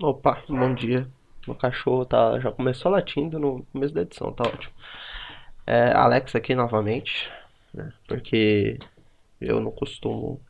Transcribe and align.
Opa, 0.00 0.44
bom 0.48 0.74
dia. 0.74 1.08
Meu 1.44 1.56
cachorro 1.56 2.06
tá, 2.06 2.38
já 2.38 2.52
começou 2.52 2.92
latindo 2.92 3.36
no 3.36 3.64
começo 3.72 3.92
da 3.92 4.02
edição, 4.02 4.32
tá 4.32 4.44
ótimo. 4.44 4.72
É, 5.66 5.90
Alex 5.90 6.36
aqui 6.36 6.54
novamente, 6.54 7.28
né? 7.74 7.92
Porque 8.06 8.78
eu 9.40 9.60
não 9.60 9.72
costumo 9.72 10.40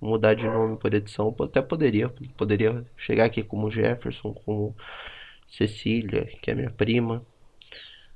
mudar 0.00 0.32
de 0.32 0.44
nome 0.44 0.78
por 0.78 0.94
edição. 0.94 1.36
Até 1.38 1.60
poderia, 1.60 2.08
poderia 2.34 2.82
chegar 2.96 3.26
aqui 3.26 3.42
como 3.42 3.70
Jefferson, 3.70 4.32
como 4.32 4.74
Cecília, 5.50 6.24
que 6.40 6.50
é 6.50 6.54
minha 6.54 6.70
prima. 6.70 7.22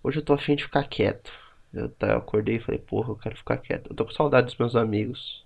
Hoje 0.02 0.20
eu 0.20 0.24
tô 0.24 0.32
afim 0.32 0.56
de 0.56 0.64
ficar 0.64 0.84
quieto. 0.84 1.30
Eu 1.70 1.90
tá, 1.90 2.16
acordei 2.16 2.56
e 2.56 2.60
falei, 2.60 2.80
porra, 2.80 3.10
eu 3.10 3.16
quero 3.16 3.36
ficar 3.36 3.58
quieto. 3.58 3.90
Eu 3.90 3.96
tô 3.96 4.06
com 4.06 4.12
saudade 4.12 4.46
dos 4.46 4.56
meus 4.56 4.74
amigos 4.74 5.44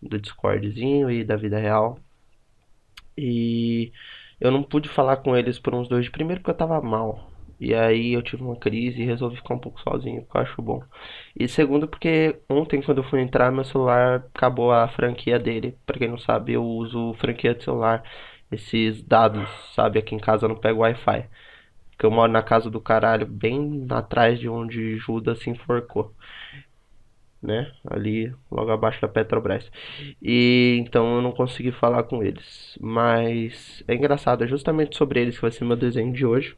do 0.00 0.20
Discordzinho 0.20 1.10
e 1.10 1.24
da 1.24 1.34
vida 1.34 1.58
real. 1.58 1.98
E 3.18 3.92
eu 4.40 4.50
não 4.50 4.62
pude 4.62 4.88
falar 4.88 5.18
com 5.18 5.36
eles 5.36 5.58
por 5.58 5.74
uns 5.74 5.88
dois. 5.88 6.08
Primeiro 6.08 6.40
porque 6.40 6.52
eu 6.52 6.56
tava 6.56 6.80
mal. 6.80 7.30
E 7.60 7.74
aí 7.74 8.12
eu 8.12 8.22
tive 8.22 8.42
uma 8.42 8.56
crise 8.56 9.02
e 9.02 9.04
resolvi 9.04 9.36
ficar 9.36 9.54
um 9.54 9.58
pouco 9.58 9.80
sozinho, 9.80 10.24
que 10.24 10.36
eu 10.36 10.40
acho 10.40 10.62
bom. 10.62 10.82
E 11.36 11.48
segundo 11.48 11.88
porque 11.88 12.40
ontem 12.48 12.80
quando 12.82 12.98
eu 12.98 13.04
fui 13.04 13.20
entrar, 13.20 13.50
meu 13.50 13.64
celular 13.64 14.24
acabou 14.34 14.72
a 14.72 14.88
franquia 14.88 15.38
dele. 15.38 15.76
Pra 15.84 15.98
quem 15.98 16.08
não 16.08 16.18
sabe, 16.18 16.52
eu 16.52 16.64
uso 16.64 17.14
franquia 17.14 17.54
de 17.54 17.64
celular. 17.64 18.02
Esses 18.50 19.02
dados, 19.02 19.48
sabe? 19.74 19.98
Aqui 19.98 20.14
em 20.14 20.18
casa 20.18 20.46
eu 20.46 20.48
não 20.50 20.56
pego 20.56 20.80
Wi-Fi. 20.80 21.28
Porque 21.90 22.06
eu 22.06 22.10
moro 22.10 22.30
na 22.32 22.42
casa 22.42 22.70
do 22.70 22.80
caralho, 22.80 23.26
bem 23.26 23.86
atrás 23.90 24.38
de 24.38 24.48
onde 24.48 24.96
Judas 24.98 25.40
se 25.40 25.50
enforcou 25.50 26.14
né? 27.42 27.72
Ali 27.86 28.34
logo 28.50 28.70
abaixo 28.70 29.00
da 29.00 29.08
Petrobras. 29.08 29.70
E 30.20 30.78
então 30.80 31.16
eu 31.16 31.22
não 31.22 31.32
consegui 31.32 31.72
falar 31.72 32.02
com 32.04 32.22
eles. 32.22 32.76
Mas 32.80 33.82
é 33.86 33.94
engraçado, 33.94 34.44
é 34.44 34.46
justamente 34.46 34.96
sobre 34.96 35.20
eles 35.20 35.36
que 35.36 35.42
vai 35.42 35.50
ser 35.50 35.64
meu 35.64 35.76
desenho 35.76 36.12
de 36.12 36.26
hoje, 36.26 36.56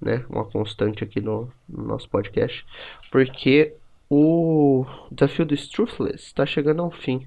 né? 0.00 0.24
Uma 0.28 0.44
constante 0.44 1.04
aqui 1.04 1.20
no, 1.20 1.50
no 1.68 1.84
nosso 1.84 2.08
podcast, 2.08 2.64
porque 3.10 3.74
o 4.10 4.84
desafio 5.10 5.46
do 5.46 5.56
Truthless 5.56 6.24
está 6.24 6.44
chegando 6.46 6.82
ao 6.82 6.90
fim. 6.90 7.26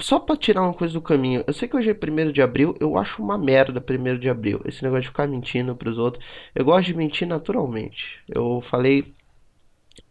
Só 0.00 0.20
para 0.20 0.36
tirar 0.36 0.62
uma 0.62 0.72
coisa 0.72 0.94
do 0.94 1.02
caminho, 1.02 1.42
eu 1.44 1.52
sei 1.52 1.66
que 1.66 1.76
hoje 1.76 1.90
é 1.90 1.92
1 1.92 2.30
de 2.30 2.40
abril, 2.40 2.76
eu 2.78 2.96
acho 2.96 3.20
uma 3.20 3.36
merda 3.36 3.84
1 3.84 4.18
de 4.18 4.28
abril. 4.28 4.60
Esse 4.64 4.80
negócio 4.84 5.02
de 5.02 5.08
ficar 5.08 5.26
mentindo 5.26 5.74
pros 5.74 5.98
outros. 5.98 6.24
Eu 6.54 6.64
gosto 6.64 6.86
de 6.86 6.94
mentir 6.94 7.26
naturalmente. 7.26 8.20
Eu 8.28 8.62
falei 8.70 9.12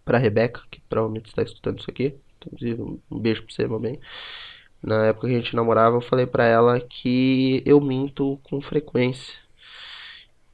pra 0.08 0.18
Rebeca, 0.18 0.62
que 0.72 0.80
provavelmente 0.90 1.28
está 1.28 1.44
escutando 1.44 1.80
isso 1.80 1.92
aqui. 1.92 2.16
Inclusive, 2.46 2.82
um 3.12 3.20
beijo 3.20 3.44
pra 3.44 3.54
você, 3.54 3.68
bem. 3.80 4.00
Na 4.82 5.08
época 5.08 5.28
que 5.28 5.34
a 5.34 5.38
gente 5.38 5.56
namorava, 5.56 5.98
eu 5.98 6.02
falei 6.02 6.26
pra 6.26 6.46
ela 6.46 6.80
que 6.80 7.62
eu 7.66 7.82
minto 7.82 8.40
com 8.44 8.62
frequência. 8.62 9.34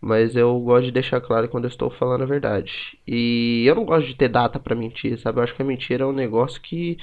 Mas 0.02 0.36
eu 0.36 0.59
gosto 0.59 0.86
de 0.86 0.92
deixar 0.92 1.22
claro 1.22 1.48
quando 1.48 1.66
eu 1.66 1.70
estou 1.70 1.90
falando 1.90 2.24
a 2.24 2.26
verdade. 2.26 2.98
E 3.08 3.64
eu 3.66 3.76
não 3.76 3.86
gosto 3.86 4.08
de 4.08 4.16
ter 4.16 4.28
data 4.28 4.59
para 4.59 4.76
mentir, 4.76 5.18
sabe? 5.20 5.40
Eu 5.40 5.44
acho 5.44 5.56
que 5.56 5.62
a 5.62 5.66
mentira 5.66 6.04
é 6.04 6.08
um 6.08 6.12
negócio 6.12 6.62
que 6.62 6.98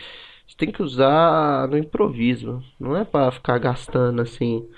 você 0.47 0.56
tem 0.56 0.73
que 0.73 0.83
usar 0.83 1.69
no 1.69 1.78
improviso. 1.78 2.62
Não 2.78 2.97
é 2.97 3.05
para 3.05 3.31
ficar 3.31 3.59
gastando 3.59 4.21
assim, 4.21 4.69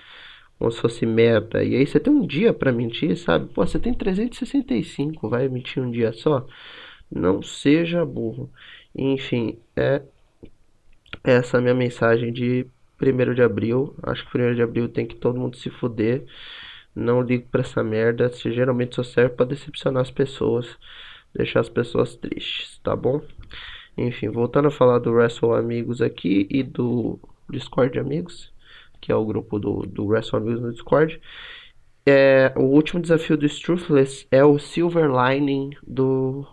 como 0.58 0.70
se 0.70 0.80
fosse 0.80 1.06
merda. 1.06 1.64
E 1.64 1.74
aí 1.74 1.86
você 1.86 1.98
tem 1.98 2.12
um 2.12 2.26
dia 2.26 2.52
para 2.52 2.70
mentir, 2.70 3.16
sabe? 3.16 3.48
Pô, 3.52 3.66
você 3.66 3.78
tem 3.78 3.94
365, 3.94 5.28
vai 5.28 5.48
mentir 5.48 5.82
um 5.82 5.90
dia 5.90 6.12
só. 6.12 6.46
Não 7.14 7.42
seja 7.42 8.04
burro. 8.04 8.50
Enfim, 8.94 9.58
é 9.76 10.02
essa 11.22 11.60
minha 11.60 11.74
mensagem 11.74 12.32
de 12.32 12.66
1 13.00 13.34
de 13.34 13.42
abril. 13.42 13.94
Acho 14.02 14.28
que 14.28 14.38
1 14.38 14.54
de 14.54 14.62
abril 14.62 14.88
tem 14.88 15.06
que 15.06 15.16
todo 15.16 15.38
mundo 15.38 15.56
se 15.56 15.70
fuder. 15.70 16.24
Não 16.94 17.20
ligo 17.22 17.46
pra 17.50 17.60
essa 17.60 17.82
merda. 17.82 18.30
Geralmente 18.32 18.96
só 18.96 19.02
serve 19.02 19.34
pra 19.36 19.46
decepcionar 19.46 20.02
as 20.02 20.10
pessoas. 20.10 20.78
Deixar 21.34 21.60
as 21.60 21.68
pessoas 21.68 22.16
tristes, 22.16 22.78
tá 22.82 22.94
bom? 22.96 23.22
Enfim, 23.96 24.28
voltando 24.28 24.68
a 24.68 24.70
falar 24.70 24.98
do 24.98 25.12
Wrestle 25.12 25.54
Amigos 25.54 26.00
aqui 26.00 26.46
e 26.50 26.62
do 26.62 27.18
Discord 27.48 27.98
Amigos, 27.98 28.52
que 29.00 29.12
é 29.12 29.14
o 29.14 29.24
grupo 29.24 29.58
do, 29.58 29.82
do 29.86 30.06
Wrestle 30.06 30.38
Amigos 30.38 30.62
no 30.62 30.72
Discord. 30.72 31.20
É, 32.04 32.52
o 32.56 32.62
último 32.62 33.00
desafio 33.00 33.36
do 33.36 33.46
Struthless 33.46 34.26
é 34.30 34.44
o 34.44 34.58
Silver 34.58 35.10
Lining 35.10 35.70
do 35.86 36.46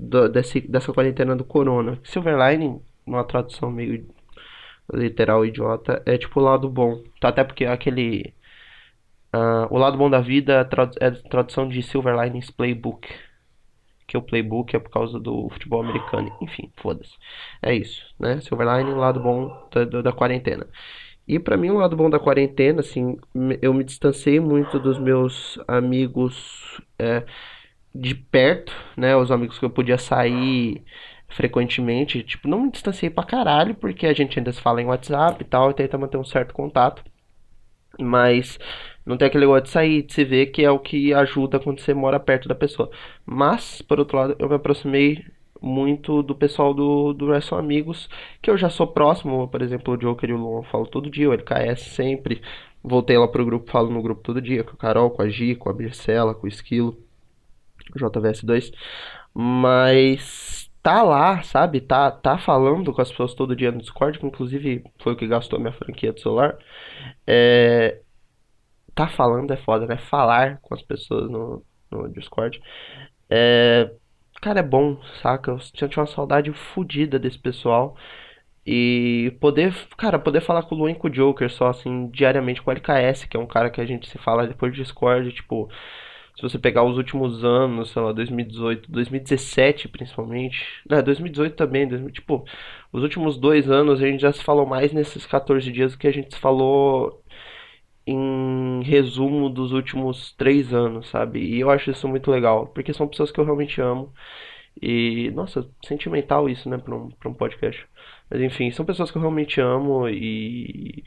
do, 0.00 0.28
desse, 0.28 0.60
dessa 0.60 0.92
quarentena 0.92 1.36
do 1.36 1.44
corona. 1.44 1.98
Silver 2.04 2.36
lining, 2.36 2.80
uma 3.06 3.24
tradução 3.24 3.70
meio 3.70 4.06
literal 4.92 5.44
idiota, 5.44 6.02
é 6.06 6.16
tipo 6.18 6.40
o 6.40 6.42
lado 6.42 6.68
bom. 6.68 7.02
Tá? 7.20 7.28
Até 7.28 7.44
porque 7.44 7.64
aquele. 7.66 8.34
Uh, 9.34 9.72
o 9.72 9.78
lado 9.78 9.96
bom 9.96 10.10
da 10.10 10.20
vida 10.20 10.68
é, 11.00 11.06
é 11.06 11.10
tradução 11.10 11.68
de 11.68 11.82
Silver 11.82 12.18
Linings 12.20 12.50
Playbook. 12.50 13.08
Que 14.08 14.16
o 14.16 14.22
playbook 14.22 14.74
é 14.74 14.80
por 14.80 14.90
causa 14.90 15.20
do 15.20 15.48
futebol 15.50 15.82
americano. 15.82 16.36
Enfim, 16.40 16.72
foda-se. 16.76 17.14
É 17.62 17.72
isso, 17.74 18.02
né? 18.18 18.40
Silver 18.40 18.66
Lining, 18.66 18.94
lado 18.94 19.20
bom 19.20 19.68
da, 19.72 19.84
da, 19.84 20.02
da 20.02 20.12
quarentena. 20.12 20.66
E 21.28 21.38
para 21.38 21.56
mim, 21.56 21.70
o 21.70 21.78
lado 21.78 21.96
bom 21.96 22.10
da 22.10 22.18
quarentena, 22.18 22.80
assim, 22.80 23.16
eu 23.62 23.72
me 23.72 23.84
distanciei 23.84 24.40
muito 24.40 24.80
dos 24.80 24.98
meus 24.98 25.60
amigos. 25.68 26.80
É, 26.98 27.24
de 27.94 28.14
perto, 28.14 28.72
né? 28.96 29.16
Os 29.16 29.30
amigos 29.30 29.58
que 29.58 29.64
eu 29.64 29.70
podia 29.70 29.98
sair 29.98 30.82
frequentemente, 31.28 32.22
tipo, 32.22 32.48
não 32.48 32.62
me 32.62 32.70
distanciei 32.70 33.10
pra 33.10 33.24
caralho, 33.24 33.74
porque 33.74 34.06
a 34.06 34.12
gente 34.12 34.38
ainda 34.38 34.52
se 34.52 34.60
fala 34.60 34.82
em 34.82 34.86
WhatsApp 34.86 35.42
e 35.42 35.46
tal, 35.46 35.70
e 35.70 35.74
tenta 35.74 35.98
manter 35.98 36.18
um 36.18 36.24
certo 36.24 36.52
contato. 36.54 37.02
Mas 37.98 38.58
não 39.04 39.16
tem 39.16 39.26
aquele 39.28 39.44
negócio 39.44 39.64
de 39.64 39.70
sair, 39.70 40.02
de 40.02 40.12
se 40.12 40.24
ver, 40.24 40.46
que 40.46 40.64
é 40.64 40.70
o 40.70 40.78
que 40.78 41.12
ajuda 41.14 41.58
quando 41.60 41.80
você 41.80 41.94
mora 41.94 42.20
perto 42.20 42.48
da 42.48 42.54
pessoa. 42.54 42.90
Mas, 43.24 43.82
por 43.82 43.98
outro 43.98 44.16
lado, 44.16 44.36
eu 44.38 44.48
me 44.48 44.54
aproximei 44.56 45.24
muito 45.60 46.22
do 46.22 46.34
pessoal 46.34 46.72
do, 46.72 47.12
do 47.12 47.26
Wrestle 47.26 47.58
Amigos, 47.58 48.08
que 48.40 48.50
eu 48.50 48.56
já 48.56 48.70
sou 48.70 48.86
próximo, 48.86 49.46
por 49.48 49.62
exemplo, 49.62 49.94
o 49.94 49.96
Joker 49.96 50.30
e 50.30 50.32
o 50.32 50.36
Luan 50.36 50.60
eu 50.60 50.62
falo 50.64 50.86
todo 50.86 51.10
dia, 51.10 51.28
o 51.28 51.32
LKS 51.32 51.82
sempre. 51.94 52.40
Voltei 52.82 53.18
lá 53.18 53.28
pro 53.28 53.44
grupo, 53.44 53.70
falo 53.70 53.90
no 53.90 54.02
grupo 54.02 54.22
todo 54.22 54.40
dia, 54.40 54.64
com 54.64 54.72
a 54.72 54.76
Carol, 54.76 55.10
com 55.10 55.22
a 55.22 55.28
Gi, 55.28 55.54
com 55.54 55.68
a 55.68 55.74
Marcela, 55.74 56.34
com 56.34 56.46
o 56.46 56.48
Esquilo. 56.48 56.96
JVS2, 57.98 58.72
mas 59.34 60.70
tá 60.82 61.02
lá, 61.02 61.42
sabe? 61.42 61.80
Tá, 61.80 62.10
tá 62.10 62.38
falando 62.38 62.92
com 62.92 63.00
as 63.02 63.10
pessoas 63.10 63.34
todo 63.34 63.56
dia 63.56 63.70
no 63.72 63.78
Discord, 63.78 64.18
que 64.18 64.26
inclusive 64.26 64.84
foi 65.00 65.12
o 65.12 65.16
que 65.16 65.26
gastou 65.26 65.58
minha 65.58 65.72
franquia 65.72 66.12
do 66.12 66.20
celular. 66.20 66.56
É, 67.26 68.00
tá 68.94 69.08
falando 69.08 69.52
é 69.52 69.56
foda, 69.56 69.86
né? 69.86 69.96
Falar 69.98 70.58
com 70.62 70.74
as 70.74 70.82
pessoas 70.82 71.30
no, 71.30 71.64
no 71.90 72.08
Discord. 72.08 72.60
É, 73.28 73.90
cara, 74.40 74.60
é 74.60 74.62
bom, 74.62 75.00
saca? 75.22 75.52
Eu 75.52 75.88
tinha 75.88 76.02
uma 76.02 76.06
saudade 76.06 76.52
fodida 76.52 77.18
desse 77.18 77.38
pessoal. 77.38 77.96
E 78.66 79.36
poder, 79.40 79.74
cara, 79.96 80.18
poder 80.18 80.40
falar 80.42 80.62
com 80.62 80.74
o 80.74 80.78
Luan 80.78 80.92
e 80.92 80.94
com 80.94 81.08
o 81.08 81.10
Joker 81.10 81.50
só 81.50 81.68
assim, 81.68 82.08
diariamente 82.10 82.62
com 82.62 82.70
o 82.70 82.72
LKS, 82.72 83.24
que 83.26 83.36
é 83.36 83.40
um 83.40 83.46
cara 83.46 83.70
que 83.70 83.80
a 83.80 83.86
gente 83.86 84.08
se 84.08 84.18
fala 84.18 84.46
depois 84.46 84.72
do 84.72 84.76
Discord, 84.76 85.32
tipo, 85.32 85.68
se 86.40 86.42
você 86.42 86.58
pegar 86.58 86.84
os 86.84 86.96
últimos 86.96 87.44
anos, 87.44 87.90
sei 87.90 88.00
lá, 88.02 88.12
2018, 88.12 88.90
2017 88.90 89.88
principalmente, 89.88 90.58
né, 90.88 91.02
2018 91.02 91.54
também, 91.54 91.86
tipo, 92.10 92.44
os 92.92 93.02
últimos 93.02 93.36
dois 93.36 93.70
anos 93.70 94.02
a 94.02 94.06
gente 94.06 94.22
já 94.22 94.32
se 94.32 94.42
falou 94.42 94.64
mais 94.66 94.92
nesses 94.92 95.26
14 95.26 95.70
dias 95.70 95.92
do 95.92 95.98
que 95.98 96.06
a 96.08 96.12
gente 96.12 96.34
se 96.34 96.40
falou 96.40 97.22
em 98.06 98.82
resumo 98.82 99.48
dos 99.50 99.72
últimos 99.72 100.32
três 100.32 100.72
anos, 100.74 101.08
sabe? 101.10 101.40
E 101.40 101.60
eu 101.60 101.70
acho 101.70 101.90
isso 101.90 102.08
muito 102.08 102.30
legal, 102.30 102.66
porque 102.68 102.92
são 102.94 103.06
pessoas 103.08 103.30
que 103.30 103.38
eu 103.40 103.44
realmente 103.44 103.80
amo. 103.80 104.12
E, 104.80 105.30
nossa, 105.32 105.68
sentimental 105.84 106.48
isso, 106.48 106.68
né, 106.68 106.78
pra 106.78 106.94
um, 106.96 107.10
pra 107.10 107.28
um 107.28 107.34
podcast. 107.34 107.86
Mas 108.30 108.40
enfim, 108.40 108.70
são 108.70 108.84
pessoas 108.86 109.10
que 109.10 109.18
eu 109.18 109.22
realmente 109.22 109.60
amo 109.60 110.08
e 110.08 111.04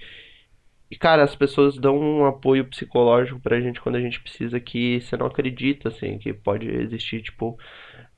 e, 0.94 0.96
cara, 0.96 1.24
as 1.24 1.36
pessoas 1.36 1.76
dão 1.80 1.98
um 1.98 2.24
apoio 2.28 2.66
psicológico 2.70 3.40
pra 3.40 3.60
gente 3.60 3.82
quando 3.82 3.96
a 3.96 4.00
gente 4.00 4.22
precisa 4.22 4.60
que 4.60 5.02
você 5.02 5.18
não 5.18 5.26
acredita, 5.26 5.90
assim, 5.90 6.20
que 6.20 6.32
pode 6.32 6.70
existir, 6.70 7.24
tipo, 7.24 7.58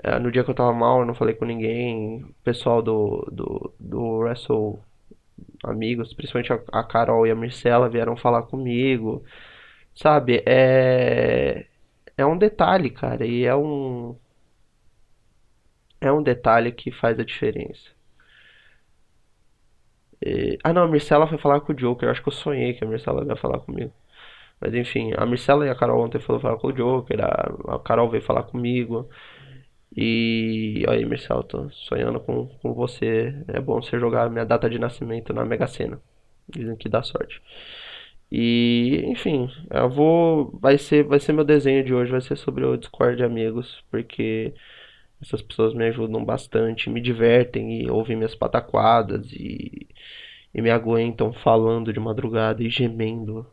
é, 0.03 0.19
no 0.19 0.29
dia 0.29 0.43
que 0.43 0.49
eu 0.51 0.55
tava 0.55 0.73
mal, 0.73 0.99
eu 0.99 1.05
não 1.05 1.15
falei 1.15 1.35
com 1.35 1.45
ninguém, 1.45 2.23
o 2.25 2.33
pessoal 2.43 2.81
do, 2.81 3.21
do, 3.31 3.73
do 3.79 4.17
Wrestle 4.17 4.83
Amigos, 5.63 6.13
principalmente 6.13 6.51
a, 6.51 6.83
Carol 6.83 7.25
e 7.25 7.31
a 7.31 7.35
Marcela 7.35 7.89
vieram 7.89 8.17
falar 8.17 8.43
comigo, 8.43 9.23
sabe? 9.95 10.43
É, 10.45 11.67
é 12.17 12.25
um 12.25 12.37
detalhe, 12.37 12.89
cara, 12.89 13.25
e 13.25 13.45
é 13.45 13.55
um, 13.55 14.17
é 16.01 16.11
um 16.11 16.21
detalhe 16.23 16.73
que 16.73 16.91
faz 16.91 17.19
a 17.19 17.23
diferença. 17.23 17.94
E... 20.25 20.57
Ah, 20.63 20.73
não, 20.73 20.83
a 20.83 20.87
Mircela 20.87 21.27
foi 21.27 21.37
falar 21.37 21.61
com 21.61 21.73
o 21.73 21.75
Joker. 21.75 22.07
Eu 22.07 22.11
acho 22.11 22.21
que 22.23 22.29
eu 22.29 22.33
sonhei 22.33 22.73
que 22.73 22.83
a 22.83 22.87
Mircela 22.87 23.25
ia 23.25 23.35
falar 23.35 23.59
comigo. 23.59 23.93
Mas 24.59 24.73
enfim, 24.73 25.13
a 25.17 25.25
Mircela 25.25 25.65
e 25.65 25.69
a 25.69 25.75
Carol 25.75 26.03
ontem 26.03 26.19
foram 26.19 26.39
falar 26.39 26.57
com 26.57 26.67
o 26.69 26.73
Joker. 26.73 27.19
A, 27.23 27.75
a 27.75 27.79
Carol 27.79 28.09
veio 28.09 28.23
falar 28.23 28.43
comigo. 28.43 29.09
E 29.95 30.83
aí, 30.89 31.05
Mircela, 31.05 31.43
tô 31.43 31.69
sonhando 31.71 32.19
com, 32.19 32.47
com 32.61 32.73
você. 32.73 33.33
É 33.47 33.59
bom 33.61 33.81
você 33.81 33.99
jogar 33.99 34.29
minha 34.29 34.45
data 34.45 34.69
de 34.69 34.79
nascimento 34.79 35.33
na 35.33 35.45
Mega 35.45 35.67
Sena. 35.67 36.01
Dizem 36.49 36.75
que 36.77 36.89
dá 36.89 37.01
sorte. 37.03 37.41
E, 38.31 39.03
enfim, 39.07 39.49
eu 39.71 39.89
vou. 39.89 40.51
Vai 40.59 40.77
ser, 40.77 41.03
vai 41.03 41.19
ser 41.19 41.33
meu 41.33 41.43
desenho 41.45 41.83
de 41.83 41.93
hoje, 41.93 42.11
vai 42.11 42.21
ser 42.21 42.35
sobre 42.35 42.65
o 42.65 42.77
Discord 42.77 43.17
de 43.17 43.23
amigos, 43.23 43.83
porque 43.91 44.53
essas 45.25 45.41
pessoas 45.41 45.73
me 45.73 45.85
ajudam 45.87 46.23
bastante, 46.23 46.89
me 46.89 47.01
divertem 47.01 47.81
e 47.81 47.89
ouvem 47.89 48.15
minhas 48.15 48.35
pataquadas 48.35 49.31
e, 49.33 49.87
e 50.53 50.61
me 50.61 50.69
aguentam 50.69 51.33
falando 51.33 51.91
de 51.91 51.99
madrugada 51.99 52.63
e 52.63 52.69
gemendo 52.69 53.45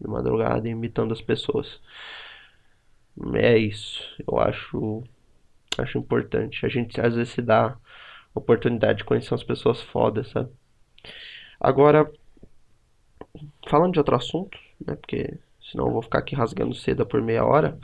de 0.00 0.08
madrugada 0.08 0.68
e 0.68 0.70
imitando 0.70 1.12
as 1.12 1.20
pessoas. 1.20 1.80
É 3.34 3.58
isso. 3.58 4.02
Eu 4.26 4.38
acho, 4.38 5.02
acho 5.78 5.98
importante. 5.98 6.64
A 6.64 6.68
gente 6.68 7.00
às 7.00 7.14
vezes 7.14 7.32
se 7.32 7.42
dá 7.42 7.76
oportunidade 8.34 8.98
de 8.98 9.04
conhecer 9.04 9.32
umas 9.32 9.42
pessoas 9.42 9.82
fodas, 9.82 10.28
sabe? 10.30 10.50
Agora, 11.58 12.10
falando 13.68 13.94
de 13.94 13.98
outro 13.98 14.14
assunto, 14.14 14.58
né? 14.86 14.94
Porque 14.96 15.38
senão 15.70 15.86
eu 15.86 15.92
vou 15.92 16.02
ficar 16.02 16.18
aqui 16.18 16.36
rasgando 16.36 16.74
seda 16.74 17.04
por 17.04 17.20
meia 17.22 17.44
hora. 17.44 17.78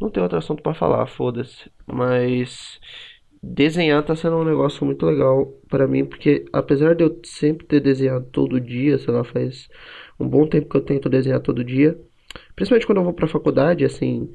Não 0.00 0.10
tem 0.10 0.22
outro 0.22 0.38
assunto 0.38 0.62
para 0.62 0.74
falar, 0.74 1.06
foda-se. 1.06 1.70
Mas 1.86 2.80
desenhar 3.42 4.02
tá 4.04 4.14
sendo 4.16 4.36
um 4.36 4.44
negócio 4.44 4.84
muito 4.84 5.06
legal 5.06 5.46
para 5.68 5.86
mim, 5.86 6.04
porque 6.04 6.44
apesar 6.52 6.94
de 6.94 7.04
eu 7.04 7.20
sempre 7.24 7.66
ter 7.66 7.80
desenhado 7.80 8.26
todo 8.26 8.60
dia, 8.60 8.98
sei 8.98 9.12
lá, 9.14 9.24
faz 9.24 9.68
um 10.18 10.28
bom 10.28 10.46
tempo 10.46 10.68
que 10.68 10.76
eu 10.76 10.80
tento 10.80 11.08
desenhar 11.08 11.40
todo 11.40 11.64
dia, 11.64 11.98
principalmente 12.54 12.86
quando 12.86 12.98
eu 12.98 13.04
vou 13.04 13.12
pra 13.12 13.28
faculdade, 13.28 13.84
assim, 13.84 14.32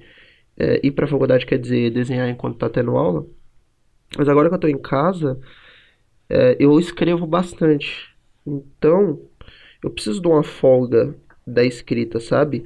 é, 0.57 0.79
ir 0.85 0.91
pra 0.91 1.07
faculdade 1.07 1.45
quer 1.45 1.59
dizer 1.59 1.91
desenhar 1.91 2.29
enquanto 2.29 2.57
tá 2.57 2.69
tendo 2.69 2.95
aula, 2.97 3.25
mas 4.17 4.27
agora 4.29 4.49
que 4.49 4.55
eu 4.55 4.59
tô 4.59 4.67
em 4.67 4.77
casa, 4.77 5.39
é, 6.29 6.55
eu 6.59 6.79
escrevo 6.79 7.27
bastante. 7.27 8.09
Então, 8.45 9.19
eu 9.83 9.89
preciso 9.89 10.21
de 10.21 10.27
uma 10.27 10.43
folga 10.43 11.15
da 11.45 11.63
escrita, 11.63 12.19
sabe? 12.19 12.63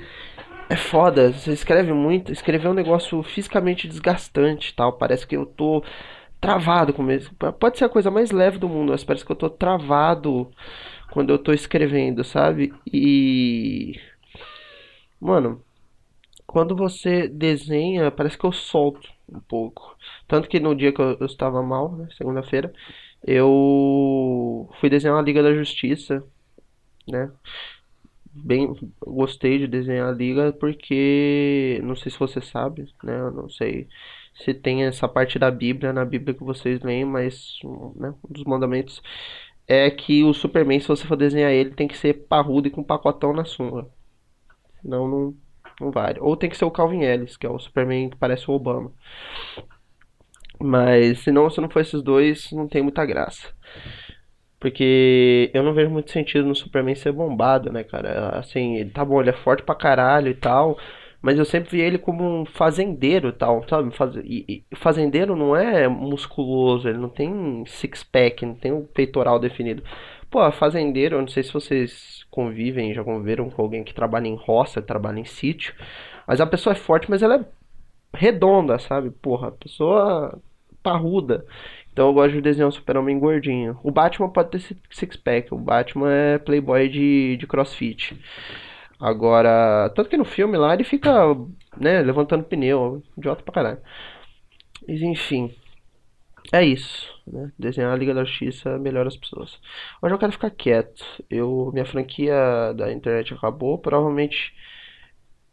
É 0.70 0.76
foda, 0.76 1.32
você 1.32 1.52
escreve 1.54 1.94
muito, 1.94 2.32
escrever 2.32 2.68
é 2.68 2.72
um 2.72 2.74
negócio 2.74 3.22
fisicamente 3.24 3.88
desgastante 3.88 4.74
tal. 4.76 4.94
Parece 4.94 5.26
que 5.28 5.36
eu 5.38 5.46
tô 5.46 5.84
travado 6.42 6.94
com 6.94 7.10
isso. 7.12 7.34
Pode 7.60 7.78
ser 7.78 7.86
a 7.86 7.90
coisa 7.90 8.12
mais 8.12 8.32
leve 8.32 8.58
do 8.58 8.70
mundo, 8.70 8.92
mas 8.92 9.04
parece 9.04 9.26
que 9.26 9.32
eu 9.32 9.36
tô 9.36 9.50
travado 9.50 10.52
quando 11.12 11.32
eu 11.32 11.40
tô 11.40 11.54
escrevendo, 11.54 12.24
sabe? 12.24 12.74
E. 12.92 14.00
Mano, 15.20 15.62
quando 16.48 16.76
você 16.76 17.28
desenha, 17.28 18.12
parece 18.12 18.38
que 18.38 18.46
eu 18.46 18.52
solto 18.52 19.10
um 19.30 19.40
pouco. 19.42 19.98
Tanto 20.28 20.50
que 20.50 20.60
no 20.60 20.76
dia 20.76 20.94
que 20.94 21.02
eu, 21.02 21.18
eu 21.20 21.26
estava 21.28 21.64
mal, 21.64 21.94
né, 21.94 22.08
segunda-feira, 22.18 22.74
eu 23.26 24.70
fui 24.80 24.90
desenhar 24.90 25.16
uma 25.18 25.24
Liga 25.24 25.44
da 25.44 25.54
Justiça, 25.54 26.24
né? 27.08 27.32
Bem, 28.38 28.76
gostei 29.02 29.58
de 29.60 29.68
desenhar 29.68 30.10
a 30.10 30.12
Liga 30.12 30.52
porque, 30.54 31.80
não 31.84 31.96
sei 31.96 32.12
se 32.12 32.20
você 32.20 32.42
sabe, 32.42 32.84
né? 33.04 33.18
Eu 33.18 33.32
não 33.32 33.50
sei 33.50 33.88
se 34.36 34.54
tem 34.54 34.84
essa 34.84 35.08
parte 35.08 35.40
da 35.40 35.50
Bíblia, 35.50 35.94
na 35.94 36.04
Bíblia 36.04 36.34
que 36.36 36.44
vocês 36.44 36.82
leem, 36.82 37.06
mas 37.06 37.58
né, 37.96 38.14
um 38.24 38.34
dos 38.34 38.44
mandamentos 38.44 39.02
é 39.68 39.90
que 39.90 40.24
o 40.24 40.34
Superman, 40.34 40.80
se 40.80 40.88
você 40.88 41.08
for 41.08 41.16
desenhar 41.16 41.52
ele, 41.52 41.72
tem 41.72 41.88
que 41.88 41.98
ser 41.98 42.14
parrudo 42.28 42.68
e 42.68 42.72
com 42.72 42.82
um 42.82 42.84
pacotão 42.84 43.34
na 43.34 43.46
sunga. 43.46 43.88
Senão 44.82 45.08
não, 45.08 45.38
não 45.82 45.92
vale. 45.92 46.20
Ou 46.22 46.36
tem 46.38 46.50
que 46.50 46.58
ser 46.58 46.66
o 46.66 46.72
Calvin 46.72 47.04
Ellis, 47.04 47.38
que 47.38 47.48
é 47.48 47.50
o 47.50 47.60
Superman 47.60 48.10
que 48.10 48.18
parece 48.18 48.50
o 48.50 48.54
Obama. 48.54 48.92
Mas 50.60 51.20
se 51.20 51.32
não, 51.32 51.50
se 51.50 51.60
não 51.62 51.70
for 51.70 51.82
esses 51.82 52.02
dois, 52.02 52.52
não 52.52 52.68
tem 52.68 52.82
muita 52.82 53.06
graça. 53.06 53.54
Porque 54.66 55.52
eu 55.54 55.62
não 55.62 55.76
vejo 55.76 55.92
muito 55.92 56.10
sentido 56.10 56.48
no 56.48 56.56
Superman 56.56 56.96
ser 56.96 57.12
bombado, 57.12 57.72
né, 57.72 57.84
cara? 57.84 58.30
Assim, 58.40 58.78
ele 58.78 58.90
tá 58.90 59.06
bom, 59.06 59.22
ele 59.22 59.30
é 59.30 59.34
forte 59.34 59.62
pra 59.62 59.76
caralho 59.76 60.28
e 60.28 60.34
tal. 60.34 60.76
Mas 61.22 61.38
eu 61.38 61.46
sempre 61.46 61.70
vi 61.70 61.82
ele 61.82 62.00
como 62.00 62.24
um 62.24 62.46
fazendeiro 62.48 63.30
e 63.30 63.32
tal, 63.32 63.64
sabe? 63.70 63.96
Faz... 63.96 64.16
E, 64.16 64.64
fazendeiro 64.76 65.36
não 65.36 65.56
é 65.56 65.88
musculoso, 65.88 66.90
ele 66.90 66.98
não 66.98 67.10
tem 67.10 67.64
six-pack, 67.68 68.44
não 68.44 68.56
tem 68.56 68.72
um 68.72 68.84
peitoral 68.84 69.38
definido. 69.38 69.84
Pô, 70.32 70.52
fazendeiro, 70.52 71.18
eu 71.18 71.22
não 71.22 71.28
sei 71.28 71.44
se 71.44 71.54
vocês 71.54 72.26
convivem, 72.32 72.92
já 72.92 73.04
conviveram 73.04 73.52
com 73.52 73.62
alguém 73.62 73.84
que 73.84 73.94
trabalha 73.94 74.28
em 74.28 74.36
roça, 74.36 74.82
trabalha 74.82 75.20
em 75.20 75.26
sítio. 75.26 75.76
Mas 76.26 76.42
a 76.42 76.48
pessoa 76.48 76.74
é 76.74 76.76
forte, 76.76 77.08
mas 77.08 77.22
ela 77.22 77.36
é 77.36 77.46
redonda, 78.18 78.80
sabe? 78.80 79.12
Porra, 79.12 79.50
a 79.50 79.52
pessoa 79.52 80.42
parruda. 80.82 81.46
Então 81.96 82.08
eu 82.08 82.14
gosto 82.14 82.34
de 82.34 82.42
desenhar 82.42 82.68
um 82.68 82.72
super-homem 82.72 83.18
gordinho. 83.18 83.80
O 83.82 83.90
Batman 83.90 84.30
pode 84.30 84.52
ter 84.52 84.78
six-pack, 84.92 85.54
o 85.54 85.58
Batman 85.58 86.12
é 86.12 86.38
playboy 86.38 86.90
de, 86.90 87.38
de 87.38 87.48
crossfit. 87.48 88.22
Agora, 89.00 89.90
tanto 89.96 90.10
que 90.10 90.18
no 90.18 90.26
filme 90.26 90.58
lá 90.58 90.74
ele 90.74 90.84
fica, 90.84 91.10
né, 91.80 92.02
levantando 92.02 92.44
pneu, 92.44 93.02
idiota 93.18 93.44
pra 93.44 93.54
caralho. 93.54 93.80
Mas 94.86 95.02
enfim, 95.02 95.56
é 96.52 96.66
isso, 96.66 97.18
né? 97.26 97.50
Desenhar 97.58 97.94
a 97.94 97.96
Liga 97.96 98.14
da 98.14 98.26
Justiça 98.26 98.78
melhora 98.78 99.08
as 99.08 99.16
pessoas. 99.16 99.58
Hoje 100.02 100.14
eu 100.14 100.20
quero 100.20 100.34
ficar 100.34 100.50
quieto. 100.50 101.02
Eu, 101.30 101.72
minha 101.74 101.86
franquia 101.86 102.74
da 102.76 102.92
internet 102.92 103.34
acabou, 103.34 103.78
provavelmente 103.78 104.54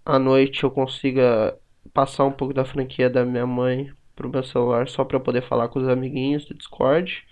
à 0.05 0.19
noite 0.19 0.65
eu 0.65 0.73
consiga 0.73 1.57
passar 1.95 2.25
um 2.25 2.33
pouco 2.33 2.53
da 2.53 2.65
franquia 2.65 3.09
da 3.09 3.25
minha 3.25 3.47
mãe 3.47 3.93
pro 4.17 4.29
meu 4.29 4.45
celular 4.45 4.89
só 4.89 5.05
para 5.05 5.21
poder 5.21 5.43
falar 5.43 5.69
com 5.69 5.81
os 5.81 5.89
amiguinhos 5.89 6.45
do 6.47 6.55
Discord. 6.55 7.25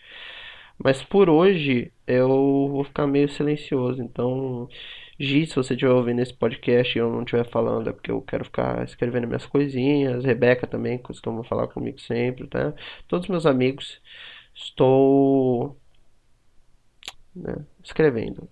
Mas 0.78 1.02
por 1.02 1.28
hoje 1.28 1.92
eu 2.06 2.28
vou 2.70 2.84
ficar 2.84 3.06
meio 3.06 3.28
silencioso, 3.28 4.02
então 4.02 4.68
Gi, 5.20 5.46
se 5.46 5.54
você 5.54 5.74
estiver 5.74 5.92
ouvindo 5.92 6.20
esse 6.22 6.32
podcast 6.32 6.96
e 6.96 7.00
eu 7.00 7.10
não 7.12 7.20
estiver 7.20 7.44
falando, 7.50 7.90
é 7.90 7.92
porque 7.92 8.10
eu 8.10 8.22
quero 8.22 8.42
ficar 8.46 8.82
escrevendo 8.84 9.26
minhas 9.26 9.44
coisinhas. 9.44 10.24
Rebeca 10.24 10.66
também 10.66 10.96
costuma 10.96 11.44
falar 11.44 11.68
comigo 11.68 12.00
sempre, 12.00 12.46
tá? 12.46 12.72
Todos 13.06 13.28
meus 13.28 13.44
amigos, 13.44 14.00
estou 14.54 15.76
né, 17.36 17.54
escrevendo. 17.84 18.48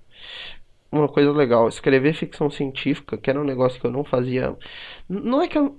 Uma 0.92 1.08
coisa 1.08 1.32
legal, 1.32 1.68
escrever 1.68 2.14
ficção 2.14 2.50
científica, 2.50 3.16
que 3.16 3.30
era 3.30 3.40
um 3.40 3.44
negócio 3.44 3.80
que 3.80 3.86
eu 3.86 3.90
não 3.90 4.04
fazia. 4.04 4.54
Não 5.08 5.42
é 5.42 5.48
que 5.48 5.56
eu. 5.58 5.76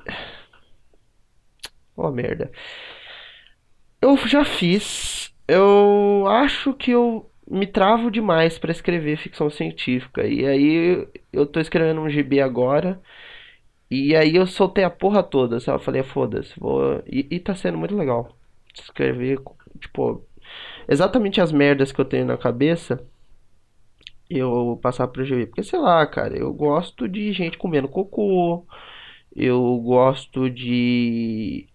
Oh, 1.99 2.11
merda. 2.11 2.49
Eu 4.01 4.17
já 4.27 4.45
fiz. 4.45 5.33
Eu 5.47 6.25
acho 6.27 6.73
que 6.73 6.91
eu 6.91 7.29
me 7.49 7.65
travo 7.67 8.11
demais 8.11 8.57
para 8.59 8.71
escrever 8.71 9.17
ficção 9.17 9.49
científica. 9.49 10.25
E 10.27 10.45
aí 10.45 11.07
eu 11.33 11.45
tô 11.45 11.59
escrevendo 11.59 12.01
um 12.01 12.09
gibi 12.09 12.39
agora. 12.39 13.01
E 13.91 14.15
aí 14.15 14.35
eu 14.35 14.47
soltei 14.47 14.83
a 14.83 14.89
porra 14.89 15.23
toda, 15.23 15.59
sabe? 15.59 15.79
Eu 15.79 15.83
falei, 15.83 16.03
foda-se, 16.03 16.59
vou. 16.59 17.03
E, 17.07 17.27
e 17.31 17.39
tá 17.39 17.55
sendo 17.55 17.77
muito 17.77 17.95
legal. 17.95 18.37
Escrever, 18.73 19.39
tipo, 19.79 20.25
exatamente 20.89 21.41
as 21.41 21.51
merdas 21.51 21.91
que 21.91 22.01
eu 22.01 22.05
tenho 22.05 22.25
na 22.25 22.37
cabeça. 22.37 23.05
Eu 24.29 24.79
passar 24.81 25.07
pro 25.07 25.23
gibi. 25.25 25.45
Porque 25.47 25.63
sei 25.63 25.79
lá, 25.79 26.05
cara, 26.05 26.37
eu 26.37 26.53
gosto 26.53 27.07
de 27.07 27.31
gente 27.33 27.57
comendo 27.57 27.87
cocô. 27.87 28.65
Eu 29.35 29.77
gosto 29.79 30.49
de 30.49 31.68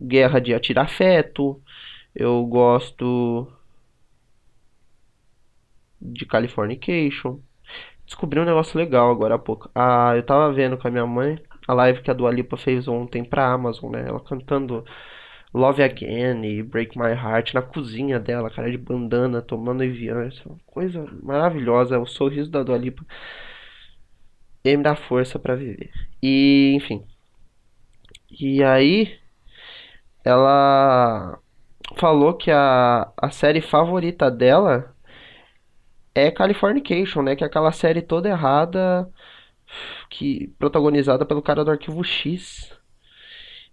guerra 0.00 0.40
de 0.40 0.54
atirar 0.54 0.88
feto. 0.88 1.60
Eu 2.14 2.44
gosto 2.46 3.50
de 6.00 6.24
Californication. 6.26 7.40
Descobri 8.04 8.38
um 8.40 8.44
negócio 8.44 8.78
legal 8.78 9.10
agora 9.10 9.34
há 9.34 9.38
pouco. 9.38 9.70
Ah, 9.74 10.12
eu 10.16 10.22
tava 10.22 10.52
vendo 10.52 10.78
com 10.78 10.88
a 10.88 10.90
minha 10.90 11.06
mãe 11.06 11.38
a 11.66 11.74
live 11.74 12.02
que 12.02 12.10
a 12.10 12.14
Dua 12.14 12.30
Lipa 12.30 12.56
fez 12.56 12.86
ontem 12.86 13.24
pra 13.24 13.52
Amazon, 13.52 13.90
né? 13.92 14.04
Ela 14.06 14.20
cantando 14.20 14.84
Love 15.52 15.82
Again 15.82 16.44
e 16.44 16.62
Break 16.62 16.96
My 16.96 17.10
Heart 17.12 17.54
na 17.54 17.62
cozinha 17.62 18.20
dela, 18.20 18.50
cara, 18.50 18.70
de 18.70 18.78
bandana, 18.78 19.42
tomando 19.42 19.82
Evian. 19.82 20.28
É 20.28 20.30
coisa 20.66 21.04
maravilhosa. 21.22 21.98
O 21.98 22.06
sorriso 22.06 22.50
da 22.50 22.62
Dua 22.62 22.78
Lipa 22.78 23.04
e 24.64 24.76
me 24.76 24.82
dá 24.82 24.96
força 24.96 25.38
para 25.38 25.54
viver. 25.54 25.90
E, 26.22 26.72
enfim. 26.74 27.04
E 28.30 28.62
aí, 28.62 29.18
ela 30.26 31.38
falou 31.96 32.34
que 32.34 32.50
a, 32.50 33.12
a 33.16 33.30
série 33.30 33.60
favorita 33.60 34.30
dela 34.30 34.94
é 36.14 36.30
Californication, 36.32 37.22
né? 37.22 37.36
Que 37.36 37.44
é 37.44 37.46
aquela 37.46 37.70
série 37.72 38.02
toda 38.02 38.28
errada, 38.28 39.10
que 40.10 40.48
protagonizada 40.58 41.24
pelo 41.26 41.42
cara 41.42 41.64
do 41.64 41.70
Arquivo 41.70 42.02
X. 42.04 42.72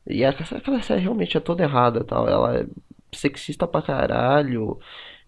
E 0.07 0.24
aquela 0.24 0.81
série 0.81 1.01
realmente 1.01 1.38
é 1.38 1.39
toda 1.39 1.63
errada, 1.63 2.03
tal. 2.03 2.27
Ela 2.29 2.60
é 2.62 2.67
sexista 3.13 3.67
pra 3.67 3.81
caralho. 3.81 4.79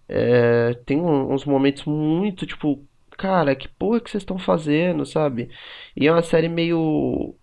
É, 0.07 0.75
tem 0.85 1.01
uns 1.01 1.45
momentos 1.45 1.85
muito 1.85 2.45
tipo, 2.45 2.85
cara, 3.17 3.55
que 3.55 3.67
porra 3.67 3.99
que 3.99 4.11
vocês 4.11 4.21
estão 4.23 4.37
fazendo, 4.37 5.05
sabe? 5.05 5.49
E 5.95 6.07
é 6.07 6.11
uma 6.11 6.21
série 6.23 6.49
meio. 6.49 7.35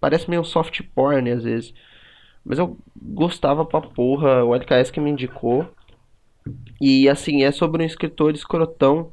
Parece 0.00 0.28
meio 0.30 0.44
soft 0.44 0.82
porn 0.94 1.30
às 1.30 1.44
vezes. 1.44 1.74
Mas 2.44 2.58
eu 2.58 2.78
gostava 2.96 3.64
pra 3.64 3.80
porra. 3.80 4.44
O 4.44 4.54
LKS 4.54 4.90
que 4.92 5.00
me 5.00 5.10
indicou. 5.10 5.66
E 6.80 7.08
assim, 7.08 7.42
é 7.44 7.52
sobre 7.52 7.82
um 7.82 7.86
escritor 7.86 8.34
escrotão 8.34 9.12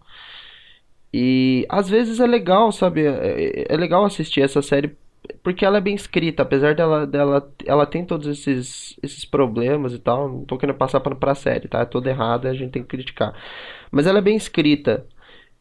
E 1.14 1.66
às 1.70 1.90
vezes 1.90 2.20
é 2.20 2.28
legal, 2.28 2.72
sabe? 2.72 3.06
É, 3.06 3.74
é 3.74 3.78
legal 3.78 4.06
assistir 4.06 4.42
essa 4.42 4.62
série 4.62 4.98
porque 5.44 5.66
ela 5.66 5.78
é 5.78 5.82
bem 5.82 5.96
escrita, 5.96 6.44
apesar 6.44 6.76
dela, 6.76 7.06
dela 7.06 7.54
ela 7.66 7.86
tem 7.86 8.06
todos 8.06 8.28
esses, 8.28 8.98
esses 9.04 9.26
problemas 9.26 9.94
e 9.94 10.00
tal. 10.00 10.30
Não 10.30 10.46
tô 10.46 10.58
querendo 10.58 10.78
passar 10.78 11.00
pra, 11.02 11.16
pra 11.16 11.36
série, 11.36 11.68
tá? 11.68 11.82
É 11.82 11.86
toda 11.86 12.10
errada, 12.10 12.50
a 12.50 12.54
gente 12.54 12.72
tem 12.72 12.82
que 12.84 12.88
criticar. 12.90 13.34
Mas 13.92 14.08
ela 14.08 14.20
é 14.20 14.22
bem 14.22 14.36
escrita. 14.38 15.06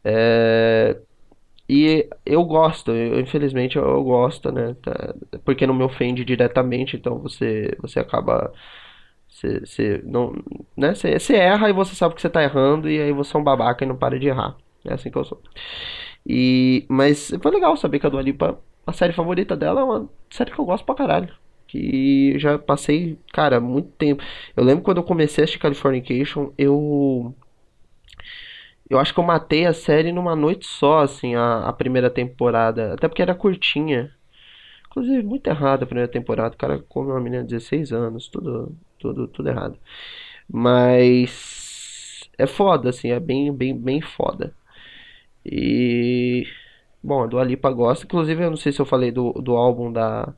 É, 0.03 0.99
e 1.69 2.07
eu 2.25 2.43
gosto, 2.45 2.91
eu, 2.91 3.19
infelizmente 3.19 3.77
eu 3.77 4.03
gosto, 4.03 4.51
né? 4.51 4.75
Tá, 4.81 5.15
porque 5.43 5.67
não 5.67 5.73
me 5.73 5.83
ofende 5.83 6.23
diretamente, 6.23 6.95
então 6.95 7.19
você, 7.19 7.75
você 7.81 7.99
acaba. 7.99 8.53
Você, 9.29 9.59
você, 9.61 10.01
não, 10.05 10.33
né? 10.75 10.95
Você, 10.95 11.19
você 11.19 11.35
erra 11.35 11.69
e 11.69 11.73
você 11.73 11.95
sabe 11.95 12.15
que 12.15 12.21
você 12.21 12.29
tá 12.29 12.41
errando, 12.43 12.89
e 12.89 12.99
aí 13.01 13.11
você 13.11 13.35
é 13.35 13.39
um 13.39 13.43
babaca 13.43 13.83
e 13.83 13.87
não 13.87 13.97
para 13.97 14.19
de 14.19 14.27
errar. 14.27 14.57
É 14.85 14.93
assim 14.93 15.11
que 15.11 15.17
eu 15.17 15.25
sou. 15.25 15.41
E, 16.25 16.85
mas 16.89 17.31
foi 17.41 17.51
legal 17.51 17.75
saber 17.77 17.99
que 17.99 18.07
a 18.07 18.09
Dua 18.09 18.21
Lipa, 18.21 18.59
a 18.85 18.93
série 18.93 19.13
favorita 19.13 19.55
dela 19.55 19.81
é 19.81 19.83
uma 19.83 20.09
série 20.29 20.51
que 20.51 20.59
eu 20.59 20.65
gosto 20.65 20.85
pra 20.85 20.95
caralho. 20.95 21.33
Que 21.67 22.39
já 22.39 22.57
passei, 22.57 23.19
cara, 23.33 23.59
muito 23.59 23.89
tempo. 23.91 24.23
Eu 24.55 24.63
lembro 24.63 24.83
quando 24.83 24.97
eu 24.97 25.03
comecei 25.03 25.43
a 25.43 25.45
assistir 25.45 25.59
Californication, 25.59 26.53
eu 26.57 27.35
eu 28.89 28.99
acho 28.99 29.13
que 29.13 29.19
eu 29.19 29.23
matei 29.23 29.65
a 29.65 29.73
série 29.73 30.11
numa 30.11 30.35
noite 30.35 30.65
só, 30.65 30.99
assim, 30.99 31.35
a, 31.35 31.67
a 31.67 31.73
primeira 31.73 32.09
temporada. 32.09 32.93
Até 32.93 33.07
porque 33.07 33.21
era 33.21 33.35
curtinha. 33.35 34.13
Inclusive, 34.89 35.23
muito 35.23 35.47
errado 35.47 35.83
a 35.83 35.85
primeira 35.85 36.11
temporada. 36.11 36.55
O 36.55 36.57
cara 36.57 36.79
come 36.89 37.11
uma 37.11 37.19
menina 37.19 37.43
de 37.43 37.49
16 37.49 37.91
anos. 37.93 38.27
Tudo, 38.29 38.75
tudo, 38.99 39.27
tudo 39.27 39.49
errado. 39.49 39.77
Mas. 40.49 42.29
É 42.37 42.47
foda, 42.47 42.89
assim. 42.89 43.11
É 43.11 43.19
bem, 43.19 43.53
bem, 43.53 43.77
bem 43.77 44.01
foda. 44.01 44.53
E. 45.45 46.47
Bom, 47.03 47.23
a 47.23 47.27
Dua 47.27 47.43
Lipa 47.43 47.71
gosta. 47.71 48.05
Inclusive, 48.05 48.43
eu 48.43 48.49
não 48.49 48.57
sei 48.57 48.71
se 48.71 48.79
eu 48.81 48.85
falei 48.85 49.11
do, 49.11 49.33
do 49.33 49.55
álbum 49.55 49.91
da, 49.91 50.33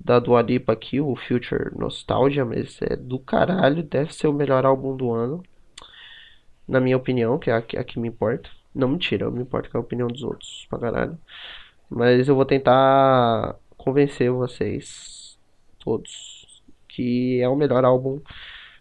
da 0.00 0.18
Dua 0.20 0.42
Lipa 0.42 0.72
aqui, 0.72 1.00
o 1.00 1.16
Future 1.16 1.70
Nostalgia, 1.76 2.44
mas 2.44 2.80
é 2.82 2.96
do 2.96 3.18
caralho. 3.18 3.82
Deve 3.82 4.14
ser 4.14 4.28
o 4.28 4.32
melhor 4.32 4.66
álbum 4.66 4.96
do 4.96 5.12
ano 5.12 5.42
na 6.68 6.80
minha 6.80 6.96
opinião, 6.96 7.38
que 7.38 7.50
é 7.50 7.54
a, 7.54 7.58
a 7.58 7.84
que 7.84 7.98
me 7.98 8.08
importa. 8.08 8.50
Não, 8.74 8.88
mentira, 8.88 9.24
eu 9.24 9.32
me 9.32 9.42
importo 9.42 9.70
com 9.70 9.78
a 9.78 9.80
opinião 9.80 10.08
dos 10.08 10.22
outros, 10.22 10.66
pra 10.68 10.78
caralho. 10.78 11.18
Mas 11.90 12.28
eu 12.28 12.36
vou 12.36 12.44
tentar 12.44 13.56
convencer 13.76 14.30
vocês, 14.30 15.38
todos, 15.78 16.62
que 16.86 17.40
é 17.40 17.48
o 17.48 17.56
melhor 17.56 17.84
álbum 17.84 18.20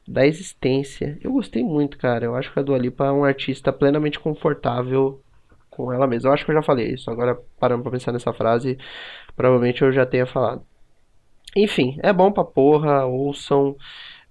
da 0.07 0.25
existência. 0.25 1.17
Eu 1.21 1.31
gostei 1.31 1.63
muito, 1.63 1.97
cara. 1.97 2.25
Eu 2.25 2.35
acho 2.35 2.51
que 2.51 2.59
a 2.59 2.63
Dua 2.63 2.77
Lipa 2.77 3.05
é 3.05 3.11
um 3.11 3.23
artista 3.23 3.71
plenamente 3.73 4.19
confortável 4.19 5.21
com 5.69 5.91
ela 5.91 6.07
mesma. 6.07 6.29
Eu 6.29 6.33
acho 6.33 6.45
que 6.45 6.51
eu 6.51 6.55
já 6.55 6.63
falei 6.63 6.93
isso. 6.93 7.11
Agora, 7.11 7.39
parando 7.59 7.83
pra 7.83 7.91
pensar 7.91 8.11
nessa 8.11 8.33
frase, 8.33 8.77
provavelmente 9.35 9.81
eu 9.81 9.91
já 9.91 10.05
tenha 10.05 10.25
falado. 10.25 10.63
Enfim, 11.55 11.97
é 12.01 12.11
bom 12.11 12.31
pra 12.31 12.43
porra. 12.43 13.05
Ouçam. 13.05 13.75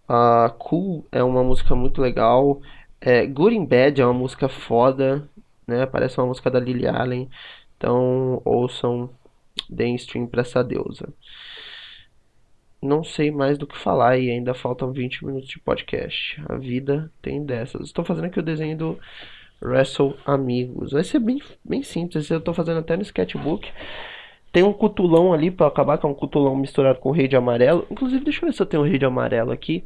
Uh, 0.09 0.53
cool 0.59 1.05
é 1.11 1.23
uma 1.23 1.43
música 1.43 1.75
muito 1.75 2.01
legal. 2.01 2.61
É, 3.01 3.27
Good 3.27 3.55
in 3.57 3.65
Bad 3.65 4.01
é 4.01 4.05
uma 4.05 4.15
música 4.15 4.49
foda, 4.49 5.29
né? 5.67 5.87
Parece 5.87 6.19
uma 6.19 6.27
música 6.27 6.51
da 6.51 6.61
Lily 6.61 6.87
Allen. 6.87 7.29
Então 7.77 8.41
ouçam, 8.45 9.11
deem 9.69 9.95
stream 9.97 10.27
pra 10.27 10.43
essa 10.43 10.63
deusa. 10.63 11.13
Não 12.81 13.03
sei 13.03 13.31
mais 13.31 13.59
do 13.59 13.67
que 13.67 13.77
falar 13.77 14.19
e 14.19 14.31
ainda 14.31 14.55
faltam 14.55 14.93
20 14.93 15.25
minutos 15.25 15.49
de 15.49 15.59
podcast. 15.59 16.41
A 16.49 16.57
vida 16.57 17.11
tem 17.23 17.45
dessas. 17.45 17.87
Estou 17.87 18.05
fazendo 18.05 18.27
aqui 18.27 18.39
o 18.39 18.43
desenho 18.43 18.77
do 18.77 18.99
Wrestle 19.63 20.17
Amigos. 20.25 20.93
Vai 20.93 21.03
ser 21.03 21.19
bem, 21.19 21.41
bem 21.65 21.83
simples. 21.83 22.31
Eu 22.31 22.39
estou 22.39 22.55
fazendo 22.55 22.79
até 22.79 22.97
no 22.97 23.03
sketchbook. 23.03 23.71
Tem 24.53 24.63
um 24.63 24.73
cutulão 24.73 25.33
ali 25.33 25.51
para 25.51 25.67
acabar, 25.67 25.99
que 25.99 26.07
é 26.07 26.09
um 26.09 26.15
cutulão 26.15 26.57
misturado 26.57 26.99
com 26.99 27.11
rei 27.11 27.29
de 27.29 27.37
amarelo. 27.37 27.87
Inclusive, 27.91 28.25
deixa 28.25 28.43
eu 28.43 28.49
ver 28.49 28.55
se 28.55 28.63
eu 28.63 28.67
tenho 28.67 28.83
um 28.83 28.87
rei 28.87 28.99
de 28.99 29.05
amarelo 29.05 29.53
aqui. 29.53 29.85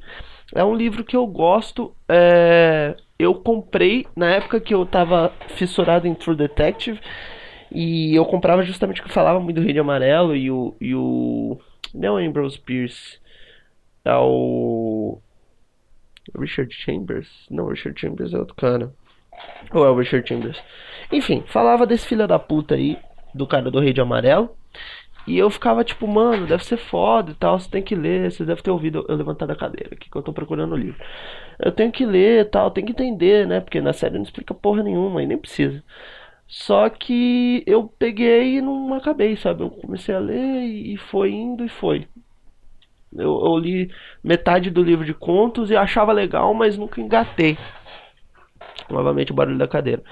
É 0.54 0.64
um 0.64 0.75
livro 0.75 1.04
que 1.04 1.16
eu 1.16 1.26
gosto. 1.26 1.95
É... 2.09 2.97
Eu 3.19 3.35
comprei 3.35 4.07
na 4.16 4.30
época 4.30 4.61
que 4.61 4.75
eu 4.75 4.87
tava 4.87 5.33
fissurado 5.49 6.07
em 6.07 6.14
True 6.14 6.37
Detective. 6.37 7.00
E 7.71 8.14
eu 8.14 8.25
comprava 8.25 8.62
justamente 8.62 9.00
porque 9.00 9.12
falava 9.12 9.38
muito 9.38 9.57
do 9.57 9.62
Rei 9.62 9.73
de 9.73 9.78
Amarelo 9.78 10.35
e 10.35 10.50
o. 10.50 10.75
E 10.80 10.95
o 10.95 11.61
não 11.95 12.19
é 12.19 12.26
Ambrose 12.26 12.59
Pierce. 12.59 13.19
É 14.04 14.14
o. 14.14 15.19
Richard 16.38 16.73
Chambers? 16.73 17.28
Não, 17.50 17.69
Richard 17.69 18.00
Chambers 18.00 18.33
é 18.33 18.38
outro 18.38 18.54
cara. 18.54 18.92
Ou 19.73 19.85
é 19.85 19.90
o 19.90 19.97
Richard 19.97 20.28
Chambers? 20.28 20.61
Enfim, 21.12 21.45
falava 21.47 21.87
desse 21.87 22.07
filho 22.07 22.26
da 22.26 22.38
puta 22.38 22.75
aí, 22.75 22.99
do 23.35 23.47
cara 23.47 23.71
do 23.71 23.80
Rei 23.80 23.92
de 23.92 24.00
Amarelo. 24.00 24.50
E 25.31 25.39
eu 25.39 25.49
ficava 25.49 25.85
tipo, 25.85 26.09
mano, 26.09 26.45
deve 26.45 26.65
ser 26.65 26.77
foda 26.77 27.31
e 27.31 27.35
tal, 27.35 27.57
você 27.57 27.71
tem 27.71 27.81
que 27.81 27.95
ler, 27.95 28.33
você 28.33 28.45
deve 28.45 28.63
ter 28.63 28.71
ouvido 28.73 29.07
eu 29.09 29.15
levantar 29.15 29.47
da 29.47 29.55
cadeira 29.55 29.91
aqui 29.95 30.11
que 30.11 30.17
eu 30.17 30.23
tô 30.25 30.33
procurando 30.33 30.73
o 30.73 30.77
livro. 30.77 31.01
Eu 31.57 31.71
tenho 31.71 31.93
que 31.93 32.05
ler 32.05 32.41
e 32.41 32.45
tal, 32.47 32.69
tenho 32.73 32.85
que 32.89 32.93
entender, 32.93 33.47
né? 33.47 33.61
Porque 33.61 33.81
na 33.81 33.93
série 33.93 34.17
não 34.17 34.25
explica 34.25 34.53
porra 34.53 34.83
nenhuma 34.83 35.23
e 35.23 35.27
nem 35.27 35.39
precisa. 35.39 35.85
Só 36.49 36.89
que 36.89 37.63
eu 37.65 37.87
peguei 37.97 38.57
e 38.57 38.61
não 38.61 38.93
acabei, 38.95 39.37
sabe? 39.37 39.63
Eu 39.63 39.71
comecei 39.71 40.13
a 40.13 40.19
ler 40.19 40.65
e 40.65 40.97
foi 40.97 41.31
indo 41.31 41.65
e 41.65 41.69
foi. 41.69 42.09
Eu, 43.13 43.41
eu 43.45 43.57
li 43.57 43.89
metade 44.25 44.69
do 44.69 44.83
livro 44.83 45.05
de 45.05 45.15
contos 45.15 45.71
e 45.71 45.77
achava 45.77 46.11
legal, 46.13 46.53
mas 46.55 46.77
nunca 46.77 47.01
engatei. 47.01 47.57
Novamente 48.91 49.31
o 49.31 49.35
barulho 49.35 49.59
da 49.59 49.69
cadeira. 49.69 50.03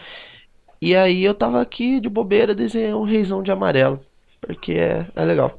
E 0.81 0.95
aí 0.95 1.25
eu 1.25 1.35
tava 1.35 1.61
aqui 1.61 1.99
de 1.99 2.09
bobeira 2.09 2.55
desenhando 2.55 3.01
um 3.01 3.05
reizão 3.05 3.43
de 3.43 3.51
amarelo 3.51 4.07
porque 4.55 4.73
é, 4.73 5.07
é 5.15 5.25
legal. 5.25 5.59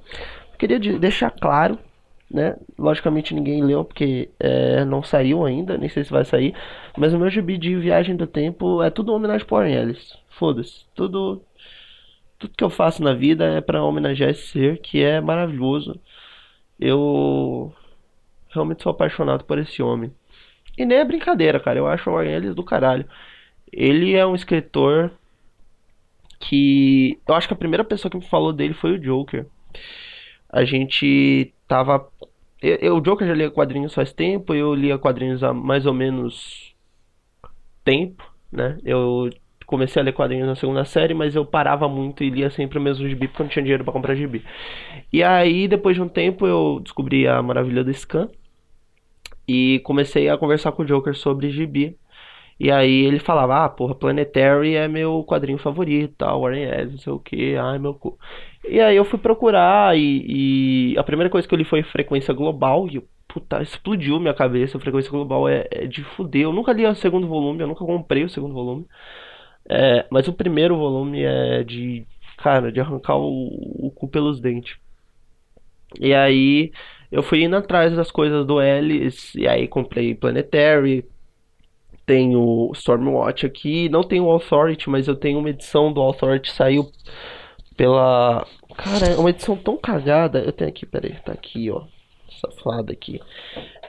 Queria 0.57 0.79
deixar 0.79 1.29
claro, 1.31 1.77
né? 2.29 2.57
Logicamente 2.77 3.33
ninguém 3.33 3.63
leu 3.63 3.85
porque 3.85 4.29
é, 4.39 4.83
não 4.83 5.03
saiu 5.03 5.45
ainda, 5.45 5.77
nem 5.77 5.87
sei 5.89 6.03
se 6.03 6.11
vai 6.11 6.25
sair. 6.25 6.55
Mas 6.97 7.13
o 7.13 7.19
meu 7.19 7.29
gibi 7.29 7.57
de 7.57 7.75
Viagem 7.75 8.15
do 8.15 8.27
Tempo 8.27 8.81
é 8.81 8.89
tudo 8.89 9.13
homenagem 9.13 9.47
Warren 9.49 9.73
Ellis. 9.73 10.17
Foda-se. 10.29 10.85
Tudo, 10.95 11.41
tudo 12.39 12.53
que 12.57 12.63
eu 12.63 12.69
faço 12.69 13.03
na 13.03 13.13
vida 13.13 13.45
é 13.45 13.61
para 13.61 13.83
homenagear 13.83 14.31
esse 14.31 14.47
ser 14.47 14.79
que 14.79 15.03
é 15.03 15.21
maravilhoso. 15.21 15.99
Eu 16.79 17.73
realmente 18.49 18.83
sou 18.83 18.91
apaixonado 18.91 19.43
por 19.45 19.59
esse 19.59 19.81
homem. 19.83 20.11
E 20.77 20.85
nem 20.85 20.97
é 20.97 21.05
brincadeira, 21.05 21.59
cara. 21.59 21.77
Eu 21.79 21.87
acho 21.87 22.09
o 22.09 22.13
Warren 22.13 22.33
Ellis 22.33 22.55
do 22.55 22.63
caralho. 22.63 23.05
Ele 23.71 24.15
é 24.15 24.25
um 24.25 24.35
escritor 24.35 25.11
que 26.39 27.19
eu 27.27 27.35
acho 27.35 27.47
que 27.47 27.53
a 27.53 27.57
primeira 27.57 27.83
pessoa 27.83 28.09
que 28.09 28.17
me 28.17 28.25
falou 28.25 28.53
dele 28.53 28.73
foi 28.73 28.93
o 28.93 28.99
Joker. 28.99 29.45
A 30.49 30.63
gente 30.63 31.53
tava. 31.67 32.07
Eu, 32.61 32.75
eu, 32.77 32.97
o 32.97 33.01
Joker 33.01 33.27
já 33.27 33.33
lia 33.33 33.51
quadrinhos 33.51 33.93
faz 33.93 34.11
tempo, 34.13 34.53
eu 34.53 34.73
lia 34.73 34.97
quadrinhos 34.97 35.43
há 35.43 35.53
mais 35.53 35.85
ou 35.85 35.93
menos 35.93 36.73
tempo, 37.83 38.23
né? 38.51 38.77
Eu 38.83 39.29
comecei 39.65 40.01
a 40.01 40.05
ler 40.05 40.13
quadrinhos 40.13 40.47
na 40.47 40.55
segunda 40.55 40.83
série, 40.83 41.13
mas 41.13 41.35
eu 41.35 41.45
parava 41.45 41.87
muito 41.87 42.23
e 42.23 42.29
lia 42.29 42.49
sempre 42.49 42.79
o 42.79 42.81
mesmo 42.81 43.07
gibi 43.07 43.27
porque 43.27 43.41
eu 43.41 43.45
não 43.45 43.51
tinha 43.51 43.63
dinheiro 43.63 43.83
para 43.83 43.93
comprar 43.93 44.15
gibi. 44.15 44.43
E 45.13 45.23
aí, 45.23 45.67
depois 45.67 45.95
de 45.95 46.01
um 46.01 46.09
tempo, 46.09 46.47
eu 46.47 46.79
descobri 46.83 47.27
a 47.27 47.41
maravilha 47.43 47.83
do 47.83 47.93
Scan 47.93 48.29
e 49.47 49.79
comecei 49.83 50.29
a 50.29 50.37
conversar 50.37 50.71
com 50.71 50.83
o 50.83 50.85
Joker 50.85 51.15
sobre 51.15 51.51
gibi. 51.51 51.97
E 52.59 52.69
aí 52.71 53.05
ele 53.05 53.19
falava, 53.19 53.63
ah, 53.65 53.69
porra, 53.69 53.95
Planetary 53.95 54.75
é 54.75 54.87
meu 54.87 55.23
quadrinho 55.23 55.57
favorito, 55.57 56.15
tal, 56.17 56.41
Warren 56.41 56.63
Ellis, 56.63 56.91
não 56.91 56.99
sei 56.99 57.13
o 57.13 57.19
que, 57.19 57.55
ai 57.55 57.79
meu 57.79 57.93
cu. 57.93 58.19
E 58.67 58.81
aí 58.81 58.97
eu 58.97 59.05
fui 59.05 59.17
procurar 59.17 59.97
e, 59.97 60.91
e, 60.93 60.97
a 60.97 61.03
primeira 61.03 61.29
coisa 61.29 61.47
que 61.47 61.53
eu 61.53 61.57
li 61.57 61.63
foi 61.63 61.83
Frequência 61.83 62.33
Global 62.33 62.87
e 62.89 63.01
puta, 63.27 63.61
explodiu 63.61 64.19
minha 64.19 64.33
cabeça, 64.33 64.79
Frequência 64.79 65.11
Global 65.11 65.47
é, 65.47 65.67
é 65.71 65.85
de 65.87 66.03
fuder. 66.03 66.43
Eu 66.43 66.53
nunca 66.53 66.73
li 66.73 66.85
o 66.85 66.95
segundo 66.95 67.27
volume, 67.27 67.61
eu 67.61 67.67
nunca 67.67 67.85
comprei 67.85 68.23
o 68.23 68.29
segundo 68.29 68.53
volume. 68.53 68.85
É, 69.69 70.05
mas 70.11 70.27
o 70.27 70.33
primeiro 70.33 70.75
volume 70.77 71.23
é 71.23 71.63
de, 71.63 72.05
cara, 72.37 72.71
de 72.71 72.79
arrancar 72.81 73.17
o, 73.17 73.87
o 73.87 73.91
cu 73.91 74.07
pelos 74.07 74.41
dentes. 74.41 74.77
E 75.99 76.13
aí 76.13 76.71
eu 77.11 77.23
fui 77.23 77.43
indo 77.43 77.55
atrás 77.55 77.95
das 77.95 78.11
coisas 78.11 78.45
do 78.45 78.61
Ellis, 78.61 79.33
e 79.35 79.47
aí 79.47 79.67
comprei 79.67 80.13
Planetary, 80.15 81.05
tenho 82.09 82.71
Stormwatch 82.73 83.45
aqui, 83.45 83.87
não 83.87 84.01
tenho 84.01 84.27
Authority, 84.27 84.89
mas 84.89 85.07
eu 85.07 85.15
tenho 85.15 85.37
uma 85.37 85.51
edição 85.51 85.93
do 85.93 86.01
Authority, 86.01 86.51
saiu 86.51 86.91
pela... 87.77 88.47
Cara, 88.75 89.09
é 89.09 89.15
uma 89.15 89.29
edição 89.29 89.55
tão 89.55 89.77
cagada, 89.77 90.39
eu 90.39 90.51
tenho 90.51 90.71
aqui, 90.71 90.87
peraí, 90.87 91.15
tá 91.23 91.33
aqui, 91.33 91.69
ó, 91.69 91.83
safada 92.41 92.91
aqui. 92.91 93.21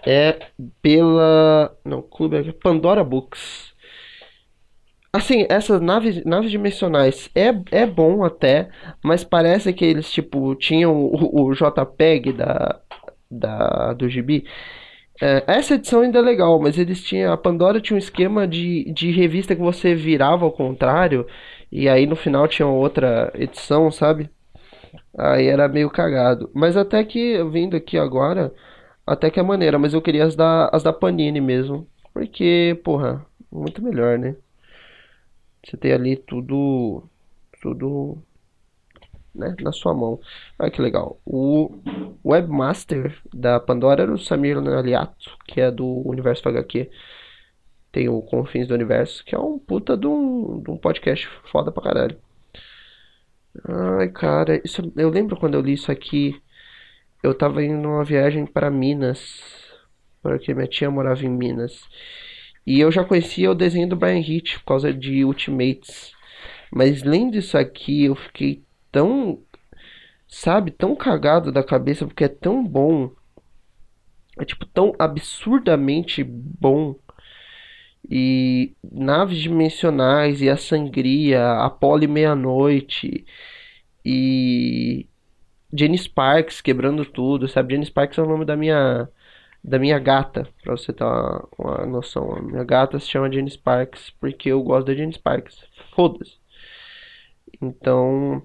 É 0.05 0.39
pela... 0.83 1.75
não, 1.83 2.03
clube 2.03 2.53
Pandora 2.53 3.03
Books. 3.03 3.73
Assim, 5.11 5.47
essas 5.49 5.81
naves, 5.81 6.23
naves 6.23 6.51
dimensionais 6.51 7.31
é, 7.35 7.49
é 7.73 7.87
bom 7.87 8.23
até, 8.23 8.69
mas 9.03 9.25
parece 9.25 9.73
que 9.73 9.85
eles, 9.87 10.13
tipo, 10.13 10.55
tinham 10.57 10.95
o, 10.95 11.49
o 11.49 11.55
JPEG 11.55 12.35
da, 12.35 12.81
da, 13.31 13.95
do 13.95 14.11
gibi 14.11 14.45
é, 15.21 15.45
essa 15.47 15.75
edição 15.75 16.01
ainda 16.01 16.19
é 16.19 16.23
legal, 16.23 16.59
mas 16.61 16.79
eles 16.79 17.03
tinham. 17.03 17.33
A 17.33 17.37
Pandora 17.37 17.81
tinha 17.81 17.95
um 17.95 17.99
esquema 17.99 18.49
de, 18.49 18.91
de 18.93 19.11
revista 19.11 19.55
que 19.55 19.61
você 19.61 19.95
virava 19.95 20.45
ao 20.45 20.53
contrário. 20.53 21.27
E 21.71 21.89
aí 21.89 22.07
no 22.07 22.17
final 22.17 22.49
tinha 22.49 22.67
outra 22.67 23.31
edição, 23.35 23.91
sabe? 23.91 24.31
Aí 25.17 25.47
era 25.47 25.69
meio 25.69 25.91
cagado. 25.91 26.51
Mas 26.55 26.77
até 26.77 27.05
que, 27.05 27.43
vindo 27.45 27.77
aqui 27.77 27.99
agora, 27.99 28.53
até 29.07 29.31
que 29.31 29.41
é 29.41 29.43
maneira. 29.43 29.79
Mas 29.79 29.95
eu 29.95 30.03
queria 30.03 30.25
as 30.25 30.35
da, 30.37 30.69
as 30.73 30.83
da 30.83 30.93
Panini 30.93 31.41
mesmo. 31.41 31.87
Porque, 32.15 32.79
porra, 32.85 33.25
muito 33.53 33.83
melhor, 33.83 34.19
né? 34.19 34.37
Você 35.65 35.77
tem 35.77 35.93
ali 35.93 36.17
tudo. 36.17 37.05
Tudo. 37.63 38.19
Né, 39.35 39.55
na 39.61 39.73
sua 39.73 39.95
mão. 39.95 40.19
Olha 40.59 40.71
que 40.71 40.83
legal. 40.83 41.21
O 41.25 41.81
webmaster 42.25 43.17
da 43.33 43.61
Pandora 43.61 44.03
era 44.03 44.13
o 44.13 44.19
Samir 44.19 44.59
Aliato, 44.59 45.37
que 45.47 45.61
é 45.61 45.71
do 45.71 45.87
Universo 46.09 46.49
HQ. 46.49 46.91
Tem 47.93 48.09
o 48.09 48.23
Confins 48.23 48.67
do 48.67 48.75
Universo, 48.75 49.25
que 49.25 49.35
é 49.35 49.39
um 49.39 49.59
puta 49.59 49.97
de 49.97 50.07
um, 50.07 50.61
de 50.63 50.71
um 50.71 50.77
podcast 50.77 51.29
foda 51.51 51.71
pra 51.73 51.83
caralho. 51.83 52.17
Ai, 53.69 54.09
cara, 54.11 54.61
isso, 54.65 54.93
eu 54.97 55.11
lembro 55.11 55.37
quando 55.37 55.55
eu 55.55 55.61
li 55.61 55.73
isso 55.75 55.91
aqui. 55.91 56.41
Eu 57.23 57.35
tava 57.35 57.63
indo 57.65 57.77
numa 57.77 58.05
viagem 58.05 58.47
para 58.47 58.71
Minas, 58.71 59.43
porque 60.23 60.55
minha 60.55 60.67
tia 60.67 60.91
morava 60.91 61.25
em 61.25 61.29
Minas. 61.29 61.83
E 62.67 62.81
eu 62.81 62.91
já 62.93 63.05
conhecia 63.05 63.51
o 63.51 63.55
desenho 63.55 63.89
do 63.89 63.97
Brian 63.97 64.21
Hitch 64.21 64.59
por 64.59 64.65
causa 64.67 64.93
de 64.93 65.25
Ultimates. 65.25 66.13
Mas 66.73 67.03
lendo 67.03 67.37
isso 67.37 67.59
aqui, 67.59 68.05
eu 68.05 68.15
fiquei 68.15 68.63
tão, 68.93 69.43
sabe, 70.29 70.71
tão 70.71 70.97
cagado 70.97 71.53
da 71.53 71.63
cabeça 71.63 72.07
porque 72.07 72.25
é 72.25 72.29
tão 72.29 72.65
bom. 72.67 73.13
É 74.39 74.45
tipo 74.45 74.65
tão 74.67 74.95
absurdamente 74.99 76.25
bom 76.25 76.97
e 78.09 78.75
naves 78.91 79.39
dimensionais 79.39 80.41
e 80.41 80.49
a 80.49 80.57
sangria, 80.57 81.53
a 81.59 81.71
pole 81.71 82.07
meia-noite 82.07 83.25
e 84.05 85.07
Jenny 85.73 85.99
Sparks 85.99 86.61
quebrando 86.61 87.05
tudo, 87.05 87.49
sabe? 87.49 87.75
Jenny 87.75 87.87
Sparks 87.87 88.19
é 88.19 88.23
o 88.23 88.27
nome 88.27 88.45
da 88.45 88.57
minha 88.57 89.09
da 89.63 89.79
minha 89.79 89.99
gata, 89.99 90.49
pra 90.63 90.77
você 90.77 90.93
ter 90.93 91.05
uma, 91.05 91.49
uma 91.59 91.87
noção. 91.87 92.35
A 92.35 92.41
minha 92.43 92.65
gata 92.65 92.99
se 92.99 93.09
chama 93.09 93.31
Jenny 93.31 93.51
Sparks 93.51 94.11
porque 94.21 94.49
eu 94.51 94.63
gosto 94.63 94.87
da 94.87 94.95
Jenny 94.95 95.13
Sparks. 95.13 95.63
Foda-se. 95.95 96.39
Então, 97.61 98.43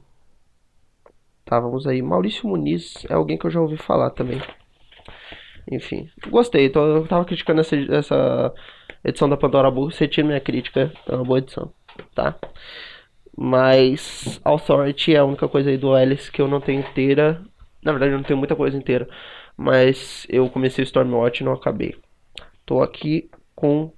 tá, 1.45 1.59
vamos 1.59 1.87
aí. 1.87 2.01
Maurício 2.01 2.47
Muniz 2.47 3.05
é 3.09 3.13
alguém 3.13 3.37
que 3.37 3.45
eu 3.45 3.51
já 3.51 3.61
ouvi 3.61 3.77
falar 3.77 4.09
também. 4.09 4.41
Enfim, 5.71 6.09
gostei. 6.29 6.65
Então, 6.65 6.83
eu 6.83 7.07
tava 7.07 7.25
criticando 7.25 7.61
essa, 7.61 7.75
essa 7.75 8.53
edição 9.03 9.29
da 9.29 9.37
Pandora 9.37 9.71
Burro, 9.71 9.91
você 9.91 10.07
tira 10.07 10.27
minha 10.27 10.39
crítica, 10.39 10.91
é 11.07 11.15
uma 11.15 11.23
boa 11.23 11.39
edição, 11.39 11.71
tá? 12.13 12.35
Mas 13.37 14.39
Authority 14.43 15.13
é 15.15 15.19
a 15.19 15.25
única 15.25 15.47
coisa 15.47 15.69
aí 15.69 15.77
do 15.77 15.93
Alice 15.93 16.31
que 16.31 16.41
eu 16.41 16.47
não 16.47 16.61
tenho 16.61 16.79
inteira. 16.81 17.43
Na 17.83 17.91
verdade, 17.91 18.13
eu 18.13 18.17
não 18.17 18.23
tenho 18.23 18.39
muita 18.39 18.55
coisa 18.55 18.77
inteira. 18.77 19.07
Mas 19.57 20.25
eu 20.29 20.49
comecei 20.49 20.83
o 20.83 20.85
Stormwatch 20.85 21.41
e 21.41 21.45
não 21.45 21.53
acabei. 21.53 21.95
Tô 22.65 22.81
aqui 22.81 23.29
com 23.53 23.91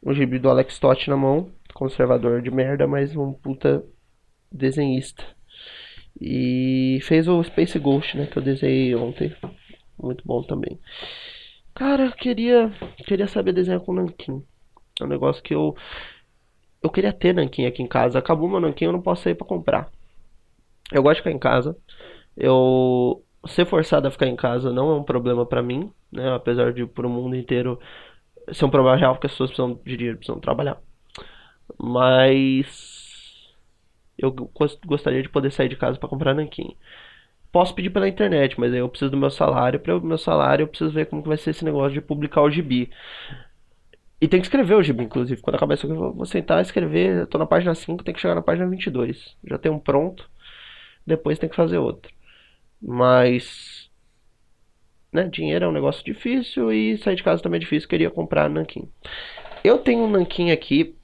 o 0.00 0.12
gibi 0.12 0.38
do 0.38 0.48
Alex 0.48 0.74
Stott 0.74 1.08
na 1.10 1.16
mão. 1.16 1.50
Conservador 1.74 2.40
de 2.40 2.50
merda, 2.50 2.86
mas 2.86 3.16
um 3.16 3.32
puta 3.32 3.84
desenhista. 4.50 5.24
E 6.20 6.98
fez 7.02 7.26
o 7.28 7.42
Space 7.42 7.78
Ghost, 7.78 8.16
né? 8.16 8.26
Que 8.26 8.38
eu 8.38 8.42
desenhei 8.42 8.94
ontem. 8.94 9.34
Muito 9.98 10.22
bom 10.26 10.42
também. 10.42 10.78
Cara, 11.74 12.06
eu 12.06 12.12
queria, 12.12 12.70
queria 13.06 13.26
saber 13.26 13.52
desenhar 13.52 13.80
com 13.80 13.92
nanquim. 13.92 14.42
É 15.00 15.04
um 15.04 15.08
negócio 15.08 15.42
que 15.42 15.54
eu 15.54 15.74
eu 16.82 16.90
queria 16.90 17.12
ter 17.12 17.32
nanquim 17.32 17.64
aqui 17.64 17.82
em 17.82 17.86
casa. 17.86 18.18
Acabou 18.18 18.48
meu 18.48 18.60
nanquim, 18.60 18.86
eu 18.86 18.92
não 18.92 19.00
posso 19.00 19.22
sair 19.22 19.34
para 19.34 19.46
comprar. 19.46 19.88
Eu 20.92 21.02
gosto 21.02 21.16
de 21.16 21.20
ficar 21.22 21.30
em 21.30 21.38
casa. 21.38 21.76
Eu 22.36 23.24
ser 23.46 23.66
forçado 23.66 24.06
a 24.08 24.10
ficar 24.10 24.26
em 24.26 24.36
casa 24.36 24.72
não 24.72 24.90
é 24.90 24.94
um 24.94 25.02
problema 25.04 25.46
para 25.46 25.62
mim, 25.62 25.92
né? 26.10 26.34
Apesar 26.34 26.72
de 26.72 26.86
pro 26.86 27.08
mundo 27.08 27.36
inteiro 27.36 27.78
ser 28.52 28.64
um 28.64 28.70
problema 28.70 28.96
real 28.96 29.14
porque 29.14 29.26
as 29.26 29.32
pessoas 29.32 29.50
precisam 29.50 29.80
de 29.84 29.96
dinheiro, 29.96 30.18
precisam 30.18 30.40
trabalhar. 30.40 30.78
Mas 31.78 32.91
eu 34.24 34.32
gostaria 34.86 35.22
de 35.22 35.28
poder 35.28 35.50
sair 35.52 35.68
de 35.68 35.76
casa 35.76 35.98
para 35.98 36.08
comprar 36.08 36.34
nanquim. 36.34 36.76
Posso 37.50 37.74
pedir 37.74 37.90
pela 37.90 38.08
internet, 38.08 38.58
mas 38.58 38.72
aí 38.72 38.78
eu 38.78 38.88
preciso 38.88 39.10
do 39.10 39.16
meu 39.16 39.30
salário. 39.30 39.78
Para 39.78 39.96
o 39.96 40.00
meu 40.00 40.16
salário, 40.16 40.62
eu 40.62 40.68
preciso 40.68 40.90
ver 40.90 41.06
como 41.06 41.22
que 41.22 41.28
vai 41.28 41.36
ser 41.36 41.50
esse 41.50 41.64
negócio 41.64 41.92
de 41.92 42.00
publicar 42.00 42.42
o 42.42 42.50
gibi. 42.50 42.90
E 44.22 44.28
tem 44.28 44.40
que 44.40 44.46
escrever 44.46 44.74
o 44.74 44.82
gibi, 44.82 45.02
inclusive. 45.02 45.42
Quando 45.42 45.56
acabar 45.56 45.74
isso 45.74 45.84
aqui, 45.84 45.94
eu 45.94 46.12
vou 46.14 46.24
sentar 46.24 46.62
escrever. 46.62 47.26
Tô 47.26 47.38
na 47.38 47.44
página 47.44 47.74
5, 47.74 48.04
tem 48.04 48.14
que 48.14 48.20
chegar 48.20 48.36
na 48.36 48.40
página 48.40 48.68
22. 48.68 49.36
Já 49.44 49.58
tem 49.58 49.70
um 49.70 49.80
pronto. 49.80 50.30
Depois 51.06 51.38
tem 51.38 51.48
que 51.48 51.56
fazer 51.56 51.78
outro. 51.78 52.10
Mas. 52.80 53.90
Né, 55.12 55.24
dinheiro 55.24 55.66
é 55.66 55.68
um 55.68 55.72
negócio 55.72 56.02
difícil 56.04 56.72
e 56.72 56.96
sair 56.98 57.16
de 57.16 57.22
casa 57.22 57.42
também 57.42 57.58
é 57.58 57.60
difícil. 57.60 57.88
Queria 57.88 58.10
comprar 58.10 58.48
nanquim. 58.48 58.88
Eu 59.64 59.78
tenho 59.78 60.04
um 60.04 60.10
nanquim 60.10 60.52
aqui. 60.52 60.96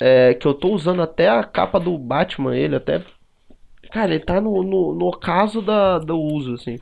É, 0.00 0.34
que 0.34 0.46
eu 0.46 0.54
tô 0.54 0.70
usando 0.70 1.02
até 1.02 1.28
a 1.28 1.44
capa 1.44 1.78
do 1.78 1.96
Batman, 1.98 2.56
ele 2.56 2.74
até 2.74 3.04
Cara, 3.90 4.14
ele 4.14 4.24
tá 4.24 4.40
no, 4.40 4.62
no, 4.62 4.94
no 4.94 5.06
ocaso 5.06 5.60
da, 5.60 5.98
do 5.98 6.18
uso, 6.18 6.54
assim. 6.54 6.78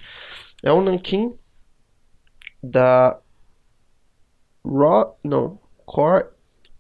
É 0.63 0.73
um 0.73 0.83
nanquim 0.83 1.35
da 2.63 3.19
Raw, 4.65 5.19
não, 5.25 5.59
Core 5.87 6.27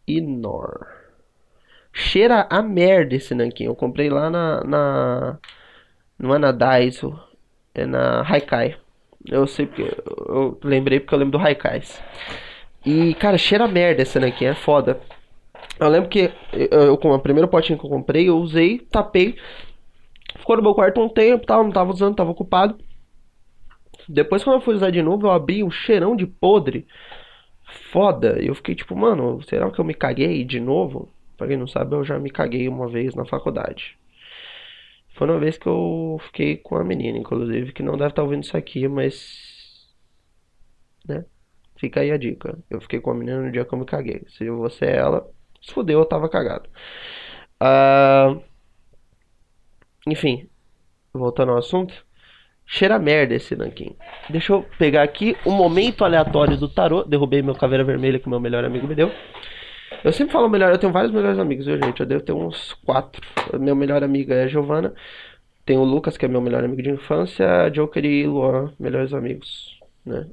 Inor. 0.06 0.86
Cheira 1.92 2.46
a 2.50 2.62
merda 2.62 3.14
esse 3.14 3.34
nanquim. 3.34 3.64
Eu 3.64 3.74
comprei 3.74 4.10
lá 4.10 4.28
na, 4.28 4.62
na 4.64 5.38
não 6.18 6.34
é 6.34 6.38
na 6.38 6.52
Daiso, 6.52 7.18
é 7.74 7.86
na 7.86 8.22
Haikai. 8.22 8.76
Eu 9.26 9.46
sei 9.46 9.66
porque 9.66 9.82
eu 10.28 10.58
lembrei 10.62 11.00
porque 11.00 11.14
eu 11.14 11.18
lembro 11.18 11.38
do 11.38 11.44
Haikais. 11.44 12.02
E 12.84 13.14
cara, 13.14 13.38
cheira 13.38 13.64
a 13.64 13.68
merda 13.68 14.02
esse 14.02 14.18
nanquim, 14.18 14.46
é 14.46 14.54
foda. 14.54 15.00
Eu 15.80 15.88
lembro 15.88 16.08
que 16.08 16.32
eu, 16.52 16.96
com 16.98 17.12
a 17.12 17.18
primeira 17.18 17.46
potinha 17.46 17.78
que 17.78 17.84
eu 17.84 17.90
comprei, 17.90 18.28
eu 18.28 18.38
usei, 18.38 18.78
tapei, 18.78 19.36
ficou 20.38 20.56
no 20.56 20.62
meu 20.62 20.74
quarto 20.74 21.00
um 21.00 21.08
tempo, 21.08 21.46
tal, 21.46 21.62
não 21.62 21.70
tava 21.70 21.92
usando, 21.92 22.16
tava 22.16 22.30
ocupado. 22.30 22.76
Depois 24.08 24.42
quando 24.42 24.56
eu 24.56 24.60
fui 24.60 24.74
usar 24.74 24.90
de 24.90 25.02
novo, 25.02 25.26
eu 25.26 25.30
abri 25.30 25.62
um 25.62 25.70
cheirão 25.70 26.16
de 26.16 26.26
podre. 26.26 26.86
Foda. 27.92 28.42
E 28.42 28.46
eu 28.46 28.54
fiquei 28.54 28.74
tipo, 28.74 28.96
mano, 28.96 29.42
será 29.42 29.70
que 29.70 29.78
eu 29.78 29.84
me 29.84 29.94
caguei 29.94 30.44
de 30.44 30.58
novo? 30.58 31.12
Pra 31.36 31.46
quem 31.46 31.56
não 31.56 31.66
sabe, 31.66 31.94
eu 31.94 32.02
já 32.04 32.18
me 32.18 32.30
caguei 32.30 32.66
uma 32.68 32.88
vez 32.88 33.14
na 33.14 33.24
faculdade. 33.24 33.96
Foi 35.14 35.28
uma 35.28 35.38
vez 35.38 35.58
que 35.58 35.66
eu 35.66 36.18
fiquei 36.26 36.56
com 36.56 36.76
a 36.76 36.84
menina, 36.84 37.18
inclusive, 37.18 37.72
que 37.72 37.82
não 37.82 37.92
deve 37.92 38.10
estar 38.10 38.16
tá 38.16 38.22
ouvindo 38.22 38.44
isso 38.44 38.56
aqui, 38.56 38.88
mas. 38.88 39.88
Né? 41.06 41.24
Fica 41.76 42.00
aí 42.00 42.10
a 42.10 42.16
dica. 42.16 42.58
Eu 42.70 42.80
fiquei 42.80 43.00
com 43.00 43.10
a 43.10 43.14
menina 43.14 43.42
no 43.42 43.52
dia 43.52 43.64
que 43.64 43.72
eu 43.72 43.78
me 43.78 43.84
caguei. 43.84 44.22
Se 44.28 44.48
você 44.50 44.86
é 44.86 44.96
ela, 44.96 45.28
se 45.60 45.72
fudeu, 45.72 46.00
eu 46.00 46.06
tava 46.06 46.28
cagado. 46.28 46.68
Uh, 47.62 48.40
enfim, 50.06 50.48
voltando 51.12 51.52
ao 51.52 51.58
assunto. 51.58 51.94
Cheira 52.66 52.98
merda 52.98 53.34
esse 53.34 53.56
nanquim. 53.56 53.96
Deixa 54.28 54.52
eu 54.52 54.62
pegar 54.78 55.02
aqui 55.02 55.34
o 55.44 55.50
um 55.50 55.54
momento 55.54 56.04
aleatório 56.04 56.56
do 56.56 56.68
tarô. 56.68 57.02
Derrubei 57.02 57.40
meu 57.40 57.54
caveira 57.54 57.82
vermelha 57.82 58.18
que 58.18 58.28
meu 58.28 58.38
melhor 58.38 58.62
amigo 58.62 58.86
me 58.86 58.94
deu. 58.94 59.10
Eu 60.04 60.12
sempre 60.12 60.32
falo 60.32 60.48
melhor, 60.50 60.70
eu 60.70 60.78
tenho 60.78 60.92
vários 60.92 61.10
melhores 61.10 61.38
amigos, 61.38 61.66
viu, 61.66 61.78
gente? 61.82 62.00
Eu 62.00 62.06
devo 62.06 62.22
ter 62.22 62.32
uns 62.32 62.74
quatro. 62.84 63.22
Meu 63.58 63.74
melhor 63.74 64.04
amigo 64.04 64.32
é 64.32 64.44
a 64.44 64.46
Giovana. 64.46 64.92
Tem 65.64 65.78
o 65.78 65.84
Lucas, 65.84 66.16
que 66.18 66.26
é 66.26 66.28
meu 66.28 66.42
melhor 66.42 66.62
amigo 66.62 66.82
de 66.82 66.90
infância. 66.90 67.70
Joker 67.70 68.04
e 68.04 68.26
Luan, 68.26 68.72
melhores 68.78 69.14
amigos, 69.14 69.78
né? 70.04 70.28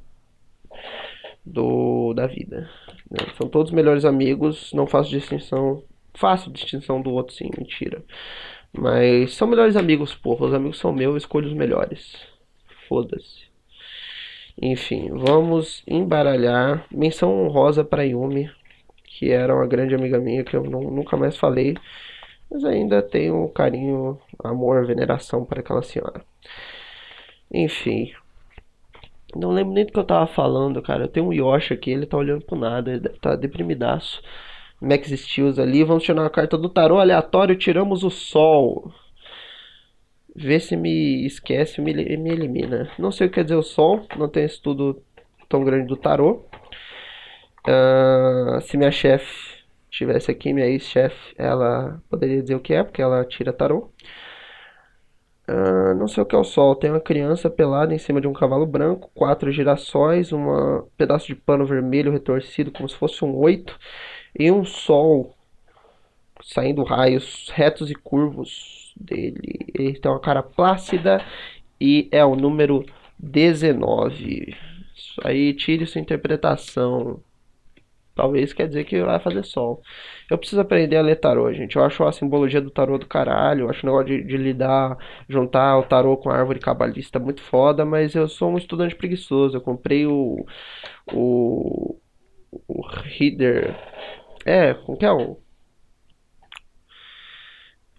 Do, 1.46 2.14
da 2.14 2.28
vida. 2.28 2.70
Né? 3.10 3.20
São 3.38 3.48
todos 3.50 3.72
melhores 3.72 4.06
amigos. 4.06 4.72
Não 4.74 4.88
faço 4.88 5.10
distinção. 5.10 5.84
Faço 6.14 6.52
distinção 6.52 7.02
do 7.02 7.12
outro, 7.12 7.34
sim, 7.36 7.50
mentira. 7.58 8.04
Mas 8.72 9.34
são 9.36 9.48
melhores 9.48 9.76
amigos, 9.76 10.16
porra. 10.16 10.48
Os 10.48 10.54
amigos 10.54 10.80
são 10.80 10.92
meus, 10.94 11.12
eu 11.12 11.18
escolho 11.18 11.48
os 11.48 11.54
melhores. 11.54 12.16
Foda-se. 12.88 13.46
Enfim, 14.62 15.10
vamos 15.12 15.84
embaralhar. 15.88 16.86
Menção 16.92 17.46
honrosa 17.46 17.84
para 17.84 18.04
Yumi, 18.04 18.50
que 19.04 19.32
era 19.32 19.54
uma 19.54 19.68
grande 19.68 19.96
amiga 19.96 20.20
minha 20.20 20.44
que 20.44 20.56
eu 20.56 20.64
não, 20.64 20.82
nunca 20.82 21.18
mais 21.18 21.38
falei. 21.38 21.76
Mas 22.50 22.64
ainda 22.64 23.02
tenho 23.02 23.48
carinho, 23.50 24.20
amor, 24.44 24.86
veneração 24.86 25.44
para 25.46 25.60
aquela 25.62 25.82
senhora. 25.82 26.24
Enfim. 27.52 28.14
Não 29.36 29.52
lembro 29.52 29.74
nem 29.74 29.86
do 29.86 29.92
que 29.92 30.00
eu 30.00 30.04
tava 30.04 30.28
falando, 30.28 30.82
cara. 30.82 31.04
Eu 31.04 31.08
tenho 31.08 31.28
um 31.28 31.34
Yoshi 31.34 31.74
aqui, 31.74 31.92
ele 31.92 32.06
tá 32.06 32.18
olhando 32.18 32.46
pro 32.46 32.58
nada, 32.58 32.92
ele 32.92 33.10
tá 33.10 33.36
deprimidaço. 33.36 34.22
Max 34.82 35.10
Steels 35.10 35.60
ali. 35.60 35.84
Vamos 35.84 36.04
tirar 36.04 36.22
uma 36.22 36.30
carta 36.30 36.58
do 36.58 36.70
tarô 36.70 37.00
aleatório. 37.00 37.56
Tiramos 37.58 38.04
o 38.04 38.10
Sol. 38.10 38.92
Vê 40.36 40.60
se 40.60 40.76
me 40.76 41.26
esquece 41.26 41.82
me, 41.82 41.94
me 41.94 42.30
elimina. 42.32 42.90
Não 42.98 43.12
sei 43.12 43.28
o 43.28 43.30
que 43.30 43.36
quer 43.36 43.44
dizer 43.44 43.56
o 43.56 43.64
Sol. 43.64 44.06
Não 44.18 44.30
tem 44.30 44.46
estudo 44.46 45.02
tão 45.50 45.64
grande 45.64 45.88
do 45.88 45.98
tarô. 45.98 46.46
Uh, 47.68 48.62
se 48.62 48.78
minha 48.78 48.92
chefe 48.92 49.56
tivesse 49.90 50.30
aqui 50.30 50.54
minha 50.54 50.68
ex-chefe, 50.68 51.34
ela 51.38 52.02
poderia 52.10 52.42
dizer 52.42 52.56
o 52.56 52.60
que 52.60 52.74
é, 52.74 52.84
porque 52.84 53.02
ela 53.02 53.24
tira 53.26 53.54
tarô. 53.54 53.90
Uh, 55.48 55.94
não 55.96 56.08
sei 56.08 56.24
o 56.24 56.26
que 56.26 56.36
é 56.36 56.40
o 56.40 56.44
sol. 56.44 56.76
Tem 56.76 56.90
uma 56.90 57.00
criança 57.00 57.50
pelada 57.50 57.94
em 57.94 58.00
cima 58.00 58.20
de 58.20 58.28
um 58.28 58.34
cavalo 58.34 58.66
branco, 58.66 59.12
quatro 59.14 59.52
girassóis, 59.52 60.34
um 60.34 60.84
pedaço 60.98 61.28
de 61.28 61.36
pano 61.36 61.66
vermelho 61.66 62.12
retorcido 62.12 62.72
como 62.72 62.90
se 62.90 62.96
fosse 62.96 63.24
um 63.24 63.36
oito, 63.38 63.78
e 64.38 64.52
um 64.52 64.66
sol 64.66 65.36
saindo 66.44 66.84
raios 66.84 67.50
retos 67.54 67.90
e 67.90 67.96
curvos 67.96 68.94
dele. 68.96 69.72
Ele 69.74 70.00
tem 70.00 70.12
uma 70.12 70.20
cara 70.20 70.44
plácida 70.44 71.24
e 71.80 72.08
é 72.12 72.24
o 72.24 72.36
número 72.36 72.86
19. 73.20 74.56
Isso 74.96 75.22
aí, 75.24 75.54
tire 75.54 75.86
sua 75.86 76.02
interpretação. 76.02 77.20
Talvez 78.16 78.54
quer 78.54 78.68
dizer 78.70 78.86
que 78.86 79.02
vai 79.04 79.20
fazer 79.20 79.44
sol. 79.44 79.82
Eu 80.32 80.38
preciso 80.38 80.62
aprender 80.62 80.96
a 80.96 81.02
ler 81.02 81.18
tarô, 81.18 81.52
gente. 81.54 81.76
Eu 81.76 81.84
acho 81.84 82.02
a 82.06 82.14
simbologia 82.14 82.62
do 82.62 82.72
tarô 82.72 82.98
do 82.98 83.06
caralho. 83.06 83.66
Eu 83.66 83.70
acho 83.70 83.86
o 83.86 83.90
negócio 83.90 84.08
de, 84.08 84.24
de 84.24 84.38
lidar, 84.38 84.98
juntar 85.28 85.78
o 85.78 85.84
tarô 85.84 86.16
com 86.16 86.30
a 86.30 86.38
árvore 86.38 86.60
cabalista 86.60 87.20
muito 87.20 87.42
foda, 87.42 87.84
mas 87.84 88.16
eu 88.16 88.28
sou 88.30 88.52
um 88.52 88.58
estudante 88.58 88.96
preguiçoso. 88.96 89.58
Eu 89.58 89.62
comprei 89.62 90.06
o. 90.08 90.46
O. 91.14 92.00
O 92.68 92.88
Reader. 92.88 93.76
É, 94.46 94.74
como 94.74 94.98
que 94.98 95.06
é 95.06 95.12
o. 95.12 95.38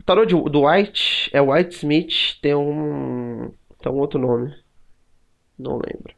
O 0.01 0.03
tarô 0.07 0.25
de, 0.25 0.35
do 0.35 0.67
White. 0.67 1.31
É 1.33 1.43
White 1.43 1.75
Smith. 1.77 2.41
Tem 2.41 2.55
um. 2.55 3.53
Tem 3.83 3.93
um 3.93 3.99
outro 3.99 4.19
nome. 4.19 4.55
Não 5.59 5.75
lembro. 5.75 6.15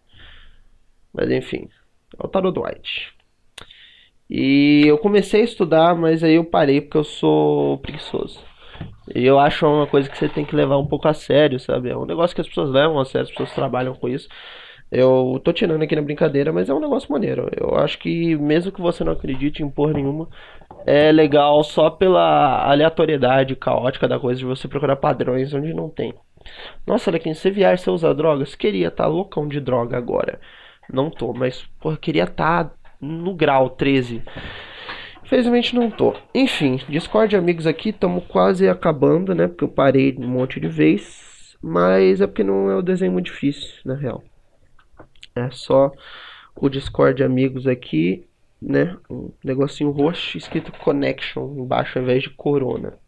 Mas 1.12 1.30
enfim. 1.30 1.68
É 2.16 2.24
o 2.24 2.28
tarô 2.28 2.52
do 2.52 2.62
White. 2.62 3.17
E 4.30 4.84
eu 4.86 4.98
comecei 4.98 5.40
a 5.42 5.44
estudar, 5.44 5.94
mas 5.94 6.22
aí 6.22 6.34
eu 6.34 6.44
parei 6.44 6.80
porque 6.80 6.98
eu 6.98 7.04
sou 7.04 7.78
preguiçoso. 7.78 8.40
E 9.14 9.24
eu 9.24 9.38
acho 9.38 9.66
uma 9.66 9.86
coisa 9.86 10.08
que 10.08 10.18
você 10.18 10.28
tem 10.28 10.44
que 10.44 10.54
levar 10.54 10.78
um 10.78 10.86
pouco 10.86 11.08
a 11.08 11.14
sério, 11.14 11.58
sabe? 11.58 11.88
É 11.90 11.96
um 11.96 12.04
negócio 12.04 12.34
que 12.34 12.40
as 12.40 12.48
pessoas 12.48 12.70
levam 12.70 13.00
a 13.00 13.04
sério, 13.04 13.26
as 13.26 13.30
pessoas 13.30 13.54
trabalham 13.54 13.94
com 13.94 14.08
isso. 14.08 14.28
Eu 14.90 15.40
tô 15.44 15.52
tirando 15.52 15.82
aqui 15.82 15.94
na 15.94 16.02
brincadeira, 16.02 16.52
mas 16.52 16.68
é 16.68 16.74
um 16.74 16.80
negócio 16.80 17.10
maneiro. 17.12 17.50
Eu 17.56 17.76
acho 17.76 17.98
que 17.98 18.36
mesmo 18.36 18.72
que 18.72 18.80
você 18.80 19.04
não 19.04 19.12
acredite 19.12 19.62
em 19.62 19.70
porra 19.70 19.92
nenhuma, 19.94 20.28
é 20.86 21.12
legal 21.12 21.62
só 21.64 21.90
pela 21.90 22.64
aleatoriedade 22.70 23.54
caótica 23.56 24.08
da 24.08 24.18
coisa 24.18 24.38
de 24.40 24.46
você 24.46 24.68
procurar 24.68 24.96
padrões 24.96 25.52
onde 25.54 25.74
não 25.74 25.90
tem. 25.90 26.14
Nossa, 26.86 27.10
Alequim, 27.10 27.34
se 27.34 27.50
vier 27.50 27.78
você 27.78 27.90
usa 27.90 28.14
drogas? 28.14 28.54
Queria 28.54 28.88
estar 28.88 29.04
tá 29.04 29.08
loucão 29.08 29.46
de 29.48 29.60
droga 29.60 29.96
agora. 29.96 30.40
Não 30.90 31.10
tô, 31.10 31.34
mas 31.34 31.62
porra, 31.80 31.96
queria 31.98 32.24
estar 32.24 32.64
tá 32.64 32.74
no 33.00 33.34
grau 33.34 33.70
13. 33.70 34.22
Infelizmente 35.22 35.74
não 35.74 35.90
tô. 35.90 36.14
Enfim, 36.34 36.80
Discord 36.88 37.36
amigos 37.36 37.66
aqui, 37.66 37.90
estamos 37.90 38.24
quase 38.26 38.68
acabando, 38.68 39.34
né? 39.34 39.46
Porque 39.46 39.64
eu 39.64 39.68
parei 39.68 40.16
um 40.18 40.26
monte 40.26 40.58
de 40.58 40.68
vez. 40.68 41.56
Mas 41.60 42.20
é 42.20 42.26
porque 42.26 42.44
não 42.44 42.70
é 42.70 42.76
o 42.76 42.82
desenho 42.82 43.12
muito 43.12 43.26
difícil, 43.26 43.68
na 43.84 43.94
real. 43.94 44.22
É 45.34 45.50
só 45.50 45.92
o 46.56 46.68
Discord 46.68 47.22
amigos 47.22 47.66
aqui, 47.66 48.26
né? 48.60 48.96
Um 49.10 49.30
negocinho 49.44 49.90
roxo 49.90 50.38
escrito 50.38 50.72
Connection 50.72 51.54
embaixo 51.58 51.98
ao 51.98 52.04
invés 52.04 52.22
de 52.22 52.30
Corona. 52.30 52.98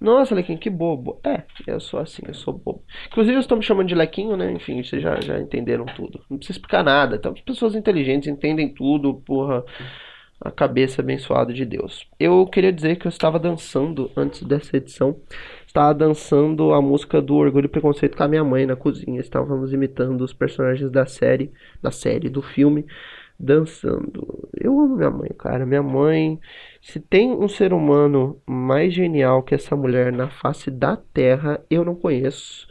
Nossa, 0.00 0.34
Lequinho, 0.34 0.58
que 0.58 0.70
bobo. 0.70 1.20
É, 1.22 1.42
eu 1.66 1.78
sou 1.78 2.00
assim, 2.00 2.22
eu 2.26 2.32
sou 2.32 2.54
bobo. 2.54 2.82
Inclusive, 3.08 3.36
eu 3.36 3.40
estou 3.40 3.58
me 3.58 3.62
chamando 3.62 3.88
de 3.88 3.94
Lequinho, 3.94 4.34
né? 4.34 4.50
Enfim, 4.50 4.82
vocês 4.82 5.02
já, 5.02 5.20
já 5.20 5.38
entenderam 5.38 5.84
tudo. 5.84 6.24
Não 6.30 6.38
precisa 6.38 6.58
explicar 6.58 6.82
nada. 6.82 7.16
Então, 7.16 7.32
as 7.32 7.40
pessoas 7.42 7.74
inteligentes 7.74 8.26
entendem 8.26 8.72
tudo, 8.72 9.14
porra. 9.14 9.62
A 10.42 10.50
cabeça 10.50 11.02
abençoada 11.02 11.52
de 11.52 11.66
Deus. 11.66 12.06
Eu 12.18 12.46
queria 12.46 12.72
dizer 12.72 12.96
que 12.96 13.06
eu 13.06 13.10
estava 13.10 13.38
dançando 13.38 14.10
antes 14.16 14.42
dessa 14.42 14.74
edição. 14.74 15.20
Estava 15.66 15.92
dançando 15.92 16.72
a 16.72 16.80
música 16.80 17.20
do 17.20 17.36
Orgulho 17.36 17.66
e 17.66 17.68
Preconceito 17.68 18.16
com 18.16 18.22
a 18.22 18.28
minha 18.28 18.42
mãe 18.42 18.64
na 18.64 18.74
cozinha. 18.74 19.20
Estávamos 19.20 19.70
imitando 19.74 20.22
os 20.22 20.32
personagens 20.32 20.90
da 20.90 21.04
série, 21.04 21.52
da 21.82 21.90
série, 21.90 22.30
do 22.30 22.40
filme 22.40 22.86
dançando. 23.40 24.48
Eu 24.54 24.78
amo 24.78 24.96
minha 24.96 25.10
mãe, 25.10 25.30
cara. 25.38 25.64
Minha 25.66 25.82
mãe, 25.82 26.38
se 26.82 27.00
tem 27.00 27.32
um 27.32 27.48
ser 27.48 27.72
humano 27.72 28.40
mais 28.46 28.92
genial 28.94 29.42
que 29.42 29.54
essa 29.54 29.74
mulher 29.74 30.12
na 30.12 30.28
face 30.28 30.70
da 30.70 30.96
terra, 30.96 31.64
eu 31.70 31.84
não 31.84 31.94
conheço. 31.94 32.68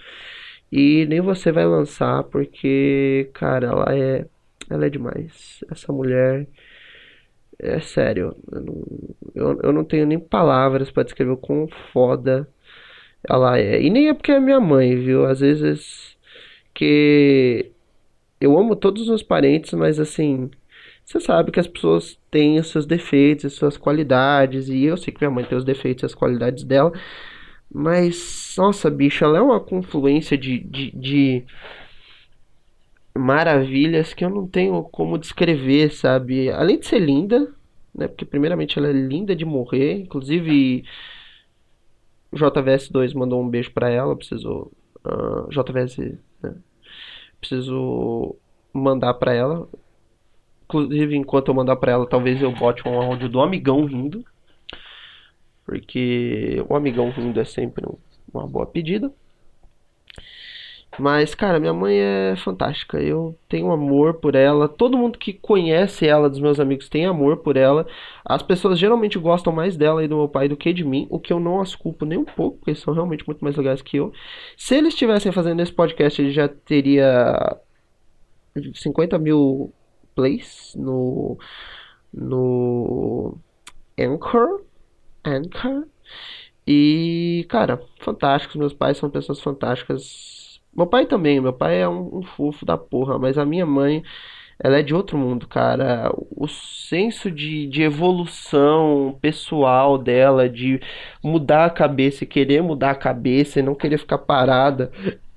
E 0.71 1.05
nem 1.07 1.21
você 1.21 1.51
vai 1.51 1.65
lançar, 1.65 2.23
porque, 2.25 3.29
cara, 3.33 3.67
ela 3.67 3.95
é. 3.97 4.25
Ela 4.69 4.85
é 4.85 4.89
demais. 4.89 5.63
Essa 5.71 5.91
mulher. 5.91 6.47
É 7.59 7.79
sério. 7.79 8.35
Eu 8.51 8.61
não, 8.61 8.85
eu, 9.35 9.59
eu 9.63 9.73
não 9.73 9.83
tenho 9.83 10.05
nem 10.07 10.19
palavras 10.19 10.91
para 10.91 11.03
descrever 11.03 11.31
o 11.31 11.37
quão 11.37 11.67
foda 11.91 12.47
ela 13.27 13.57
é. 13.59 13.81
E 13.81 13.89
nem 13.89 14.09
é 14.09 14.13
porque 14.13 14.31
é 14.31 14.39
minha 14.39 14.59
mãe, 14.59 14.95
viu? 14.95 15.25
Às 15.25 15.39
vezes. 15.41 16.17
Que. 16.73 17.71
Eu 18.41 18.57
amo 18.57 18.75
todos 18.75 19.03
os 19.03 19.09
meus 19.09 19.23
parentes, 19.23 19.73
mas 19.73 19.99
assim 19.99 20.49
você 21.09 21.19
sabe 21.19 21.51
que 21.51 21.59
as 21.59 21.67
pessoas 21.67 22.19
têm 22.29 22.59
os 22.59 22.69
seus 22.69 22.85
defeitos, 22.85 23.45
as 23.45 23.53
suas 23.53 23.75
qualidades, 23.77 24.69
e 24.69 24.83
eu 24.83 24.95
sei 24.95 25.11
que 25.11 25.19
minha 25.19 25.31
mãe 25.31 25.43
tem 25.43 25.57
os 25.57 25.65
defeitos 25.65 26.03
e 26.03 26.05
as 26.05 26.13
qualidades 26.13 26.63
dela, 26.63 26.93
mas, 27.71 28.53
nossa, 28.55 28.91
bicho, 28.91 29.23
ela 29.25 29.39
é 29.39 29.41
uma 29.41 29.59
confluência 29.59 30.37
de, 30.37 30.59
de, 30.59 30.91
de 30.91 31.45
maravilhas 33.17 34.13
que 34.13 34.23
eu 34.23 34.29
não 34.29 34.47
tenho 34.47 34.83
como 34.83 35.17
descrever, 35.17 35.91
sabe? 35.91 36.51
Além 36.51 36.77
de 36.79 36.85
ser 36.85 36.99
linda, 36.99 37.51
né? 37.93 38.07
Porque 38.07 38.25
primeiramente 38.25 38.77
ela 38.77 38.89
é 38.89 38.93
linda 38.93 39.35
de 39.35 39.45
morrer, 39.45 39.93
inclusive 40.01 40.85
JVS2 42.31 43.15
mandou 43.15 43.41
um 43.41 43.49
beijo 43.49 43.71
para 43.71 43.89
ela, 43.89 44.15
preciso 44.15 44.71
uh, 45.03 45.47
ah, 45.47 45.47
JVS, 45.49 45.97
né? 46.43 46.55
preciso 47.39 48.35
mandar 48.71 49.15
para 49.15 49.33
ela 49.33 49.67
Inclusive, 50.69 51.15
enquanto 51.15 51.47
eu 51.47 51.55
mandar 51.55 51.75
pra 51.77 51.93
ela, 51.93 52.05
talvez 52.05 52.39
eu 52.39 52.51
bote 52.51 52.87
um 52.87 53.01
áudio 53.01 53.27
do 53.27 53.41
amigão 53.41 53.85
rindo. 53.85 54.23
Porque 55.65 56.63
o 56.69 56.75
amigão 56.75 57.09
rindo 57.09 57.39
é 57.39 57.43
sempre 57.43 57.87
uma 58.31 58.45
boa 58.45 58.67
pedida. 58.67 59.11
Mas, 60.99 61.33
cara, 61.33 61.59
minha 61.59 61.73
mãe 61.73 61.97
é 61.97 62.35
fantástica. 62.35 62.99
Eu 63.01 63.35
tenho 63.47 63.71
amor 63.71 64.15
por 64.15 64.35
ela. 64.35 64.67
Todo 64.67 64.97
mundo 64.97 65.17
que 65.17 65.33
conhece 65.33 66.05
ela, 66.05 66.29
dos 66.29 66.39
meus 66.39 66.59
amigos, 66.59 66.87
tem 66.87 67.05
amor 67.05 67.37
por 67.37 67.57
ela. 67.57 67.87
As 68.23 68.43
pessoas 68.43 68.77
geralmente 68.77 69.17
gostam 69.17 69.51
mais 69.51 69.75
dela 69.75 70.03
e 70.03 70.07
do 70.07 70.17
meu 70.17 70.27
pai 70.27 70.47
do 70.47 70.57
que 70.57 70.71
de 70.71 70.83
mim. 70.83 71.07
O 71.09 71.19
que 71.19 71.33
eu 71.33 71.39
não 71.39 71.61
as 71.61 71.73
culpo 71.73 72.05
nem 72.05 72.19
um 72.19 72.25
pouco, 72.25 72.57
porque 72.57 72.71
eles 72.71 72.81
são 72.81 72.93
realmente 72.93 73.25
muito 73.25 73.43
mais 73.43 73.55
legais 73.55 73.81
que 73.81 73.97
eu. 73.97 74.13
Se 74.55 74.75
eles 74.75 74.93
estivessem 74.93 75.31
fazendo 75.31 75.61
esse 75.61 75.71
podcast, 75.71 76.21
ele 76.21 76.31
já 76.31 76.47
teria 76.47 77.57
50 78.75 79.17
mil 79.17 79.73
plays 80.19 80.75
no 80.75 81.37
no 82.13 83.37
Anchor, 83.97 84.61
Anchor. 85.23 85.85
E, 86.67 87.45
cara, 87.49 87.81
fantásticos. 87.99 88.55
Meus 88.57 88.73
pais 88.73 88.97
são 88.97 89.09
pessoas 89.09 89.39
fantásticas. 89.39 90.59
Meu 90.75 90.85
pai 90.87 91.05
também, 91.05 91.39
meu 91.39 91.53
pai 91.53 91.81
é 91.81 91.87
um, 91.87 92.19
um 92.19 92.23
fofo 92.23 92.65
da 92.65 92.77
porra, 92.77 93.17
mas 93.17 93.37
a 93.37 93.45
minha 93.45 93.65
mãe, 93.65 94.03
ela 94.59 94.77
é 94.77 94.83
de 94.83 94.93
outro 94.93 95.17
mundo, 95.17 95.47
cara. 95.47 96.11
O 96.35 96.47
senso 96.47 97.31
de, 97.31 97.67
de 97.67 97.81
evolução 97.81 99.17
pessoal 99.21 99.97
dela, 99.97 100.49
de 100.49 100.81
mudar 101.23 101.65
a 101.65 101.69
cabeça 101.69 102.23
e 102.23 102.27
querer 102.27 102.61
mudar 102.61 102.91
a 102.91 102.95
cabeça 102.95 103.59
e 103.59 103.63
não 103.63 103.75
querer 103.75 103.97
ficar 103.97 104.19
parada 104.19 104.91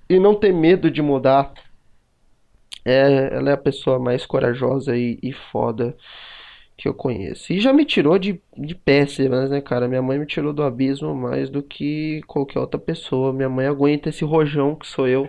e 0.09 0.19
não 0.19 0.35
ter 0.35 0.53
medo 0.53 0.91
de 0.91 1.01
mudar 1.01 1.53
é, 2.85 3.35
ela 3.35 3.51
é 3.51 3.53
a 3.55 3.57
pessoa 3.57 3.99
mais 3.99 4.27
corajosa 4.27 4.97
e, 4.97 5.19
e 5.23 5.33
foda 5.33 5.97
que 6.77 6.89
eu 6.89 6.95
conheço. 6.95 7.53
E 7.53 7.61
já 7.61 7.73
me 7.73 7.85
tirou 7.85 8.19
de, 8.19 8.41
de 8.57 8.75
péssimas, 8.75 9.51
né, 9.51 9.61
cara? 9.61 9.89
Minha 9.89 10.03
mãe 10.03 10.19
me 10.19 10.27
tirou 10.27 10.53
do 10.53 10.63
abismo 10.63 11.15
mais 11.15 11.51
do 11.51 11.63
que 11.63 12.23
qualquer 12.27 12.59
outra 12.61 12.81
pessoa. 12.81 13.33
Minha 13.33 13.49
mãe 13.49 13.67
aguenta 13.67 14.09
esse 14.09 14.25
rojão 14.25 14.75
que 14.75 14.87
sou 14.87 15.07
eu 15.09 15.29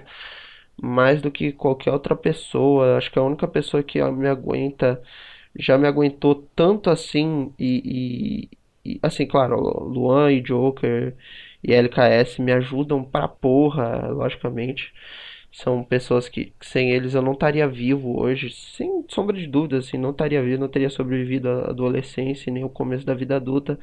mais 0.82 1.22
do 1.22 1.32
que 1.32 1.52
qualquer 1.52 1.92
outra 1.92 2.16
pessoa. 2.16 2.98
Acho 2.98 3.12
que 3.12 3.20
a 3.20 3.24
única 3.24 3.48
pessoa 3.48 3.84
que 3.84 4.02
me 4.12 4.28
aguenta 4.28 5.02
já 5.58 5.78
me 5.78 5.88
aguentou 5.88 6.36
tanto 6.56 6.90
assim 6.90 7.54
e, 7.60 8.50
e, 8.86 8.94
e 8.96 9.00
assim, 9.04 9.26
claro, 9.28 9.58
Luan 9.60 10.32
e 10.32 10.42
Joker 10.42 11.16
e 11.64 11.74
LKS 11.74 12.42
me 12.42 12.52
ajudam 12.54 13.04
pra 13.04 13.28
porra, 13.28 14.08
logicamente. 14.10 14.94
São 15.54 15.84
pessoas 15.84 16.28
que 16.28 16.52
sem 16.62 16.92
eles 16.92 17.14
eu 17.14 17.22
não 17.22 17.34
estaria 17.34 17.68
vivo 17.68 18.20
hoje, 18.20 18.50
sem 18.52 19.06
sombra 19.08 19.38
de 19.38 19.48
dúvida, 19.48 19.78
assim, 19.78 19.98
não 20.00 20.10
estaria 20.12 20.42
vivo, 20.44 20.60
não 20.60 20.68
teria 20.68 20.90
sobrevivido 20.90 21.48
à 21.50 21.70
adolescência 21.70 22.52
nem 22.52 22.64
o 22.64 22.70
começo 22.70 23.06
da 23.06 23.14
vida 23.14 23.36
adulta. 23.36 23.80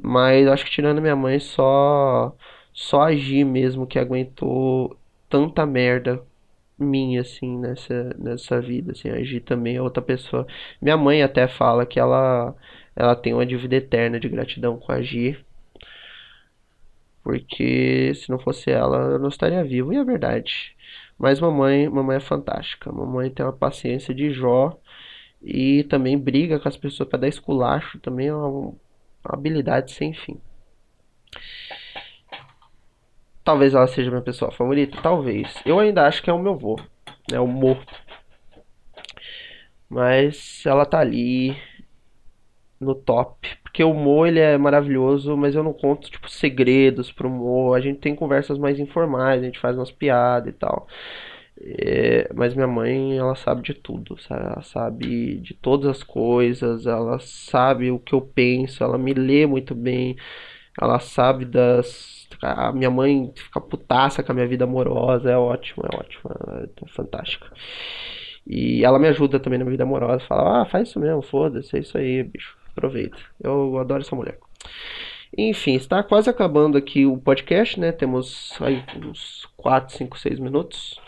Mas 0.00 0.46
acho 0.48 0.64
que 0.66 0.70
tirando 0.70 1.00
minha 1.02 1.16
mãe, 1.16 1.38
só 1.40 2.36
só 2.72 3.02
agir 3.02 3.44
mesmo 3.44 3.86
que 3.86 3.98
aguentou 3.98 4.96
tanta 5.28 5.66
merda 5.66 6.22
minha 6.78 7.22
assim 7.22 7.58
nessa 7.58 8.14
nessa 8.18 8.60
vida, 8.60 8.92
assim, 8.92 9.10
agir 9.10 9.40
também 9.40 9.76
é 9.76 9.82
outra 9.82 10.02
pessoa. 10.02 10.46
Minha 10.80 10.96
mãe 10.96 11.22
até 11.22 11.48
fala 11.48 11.86
que 11.86 11.98
ela 12.00 12.54
ela 12.96 13.16
tem 13.16 13.32
uma 13.34 13.46
dívida 13.46 13.76
eterna 13.76 14.20
de 14.20 14.28
gratidão 14.28 14.78
com 14.78 14.92
a 14.92 15.00
Gi. 15.02 15.38
Porque 17.22 18.12
se 18.14 18.30
não 18.30 18.38
fosse 18.38 18.70
ela, 18.70 19.12
eu 19.12 19.18
não 19.18 19.28
estaria 19.28 19.62
vivo, 19.64 19.92
e 19.92 19.96
é 19.96 20.04
verdade. 20.04 20.74
Mas 21.18 21.40
mamãe, 21.40 21.88
mamãe 21.88 22.18
é 22.18 22.20
fantástica. 22.20 22.92
Mamãe 22.92 23.30
tem 23.30 23.44
uma 23.44 23.52
paciência 23.52 24.14
de 24.14 24.30
Jó 24.30 24.78
e 25.42 25.84
também 25.84 26.18
briga 26.18 26.58
com 26.58 26.68
as 26.68 26.76
pessoas 26.76 27.08
para 27.08 27.20
dar 27.20 27.28
esculacho, 27.28 27.98
também 28.00 28.28
é 28.28 28.34
uma, 28.34 28.48
uma 28.48 28.74
habilidade 29.24 29.92
sem 29.92 30.12
fim. 30.12 30.40
Talvez 33.44 33.74
ela 33.74 33.86
seja 33.86 34.10
minha 34.10 34.22
pessoa 34.22 34.52
favorita, 34.52 34.98
talvez. 35.02 35.54
Eu 35.64 35.78
ainda 35.78 36.06
acho 36.06 36.22
que 36.22 36.30
é 36.30 36.32
o 36.32 36.38
meu 36.38 36.56
vô, 36.56 36.78
é 37.32 37.40
o 37.40 37.46
Mo. 37.46 37.78
Mas 39.88 40.64
ela 40.66 40.84
tá 40.84 40.98
ali 41.00 41.56
no 42.80 42.94
top, 42.94 43.48
porque 43.62 43.82
o 43.82 43.92
Mo 43.92 44.26
ele 44.26 44.38
é 44.40 44.56
maravilhoso, 44.56 45.36
mas 45.36 45.54
eu 45.54 45.62
não 45.62 45.72
conto 45.72 46.10
tipo 46.10 46.28
segredos 46.30 47.12
pro 47.12 47.28
Mo. 47.30 47.74
A 47.74 47.80
gente 47.80 47.98
tem 48.00 48.14
conversas 48.14 48.58
mais 48.58 48.78
informais, 48.78 49.42
a 49.42 49.44
gente 49.44 49.58
faz 49.58 49.76
umas 49.76 49.90
piadas 49.90 50.52
e 50.52 50.56
tal. 50.56 50.86
É, 51.60 52.30
mas 52.34 52.54
minha 52.54 52.68
mãe, 52.68 53.18
ela 53.18 53.34
sabe 53.34 53.62
de 53.62 53.74
tudo, 53.74 54.16
sabe? 54.22 54.44
Ela 54.46 54.62
sabe 54.62 55.38
de 55.38 55.54
todas 55.54 55.88
as 55.88 56.02
coisas, 56.04 56.86
ela 56.86 57.18
sabe 57.18 57.90
o 57.90 57.98
que 57.98 58.14
eu 58.14 58.20
penso, 58.20 58.82
ela 58.84 58.96
me 58.96 59.12
lê 59.12 59.44
muito 59.46 59.74
bem, 59.74 60.16
ela 60.80 60.98
sabe 61.00 61.44
das. 61.44 62.28
A 62.42 62.72
minha 62.72 62.90
mãe 62.90 63.32
fica 63.34 63.60
putaça 63.60 64.22
com 64.22 64.32
a 64.32 64.34
minha 64.34 64.46
vida 64.46 64.64
amorosa, 64.64 65.30
é 65.30 65.36
ótimo, 65.36 65.84
é 65.90 65.96
ótimo, 65.96 66.30
é 66.62 66.88
fantástica. 66.88 67.50
E 68.46 68.84
ela 68.84 68.98
me 68.98 69.08
ajuda 69.08 69.40
também 69.40 69.58
na 69.58 69.64
minha 69.64 69.72
vida 69.72 69.84
amorosa, 69.84 70.24
fala, 70.26 70.62
ah, 70.62 70.64
faz 70.66 70.88
isso 70.88 71.00
mesmo, 71.00 71.22
foda-se, 71.22 71.76
é 71.76 71.80
isso 71.80 71.98
aí, 71.98 72.22
bicho, 72.22 72.56
aproveita. 72.78 73.18
Eu 73.42 73.78
adoro 73.78 74.02
essa 74.02 74.16
mulher. 74.16 74.38
Enfim, 75.36 75.74
está 75.74 76.02
quase 76.02 76.30
acabando 76.30 76.78
aqui 76.78 77.04
o 77.04 77.18
podcast, 77.18 77.78
né? 77.78 77.92
Temos 77.92 78.56
aí 78.60 78.82
uns 79.04 79.46
4, 79.56 79.94
5, 79.96 80.18
6 80.18 80.38
minutos. 80.38 80.98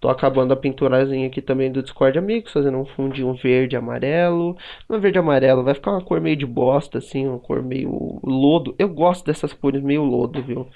Tô 0.00 0.10
acabando 0.10 0.52
a 0.52 0.56
pinturazinha 0.56 1.26
aqui 1.26 1.40
também 1.40 1.72
do 1.72 1.82
Discord 1.82 2.18
Amigos, 2.18 2.52
fazendo 2.52 2.76
um 2.76 2.84
fundinho 2.84 3.32
verde 3.32 3.74
amarelo. 3.74 4.54
Não 4.86 5.00
verde 5.00 5.18
amarelo, 5.18 5.64
vai 5.64 5.72
ficar 5.72 5.92
uma 5.92 6.04
cor 6.04 6.20
meio 6.20 6.36
de 6.36 6.44
bosta, 6.44 6.98
assim, 6.98 7.26
uma 7.26 7.38
cor 7.38 7.62
meio 7.62 8.20
lodo. 8.22 8.74
Eu 8.78 8.90
gosto 8.90 9.24
dessas 9.24 9.54
cores 9.54 9.82
meio 9.82 10.04
lodo, 10.04 10.42
viu? 10.42 10.68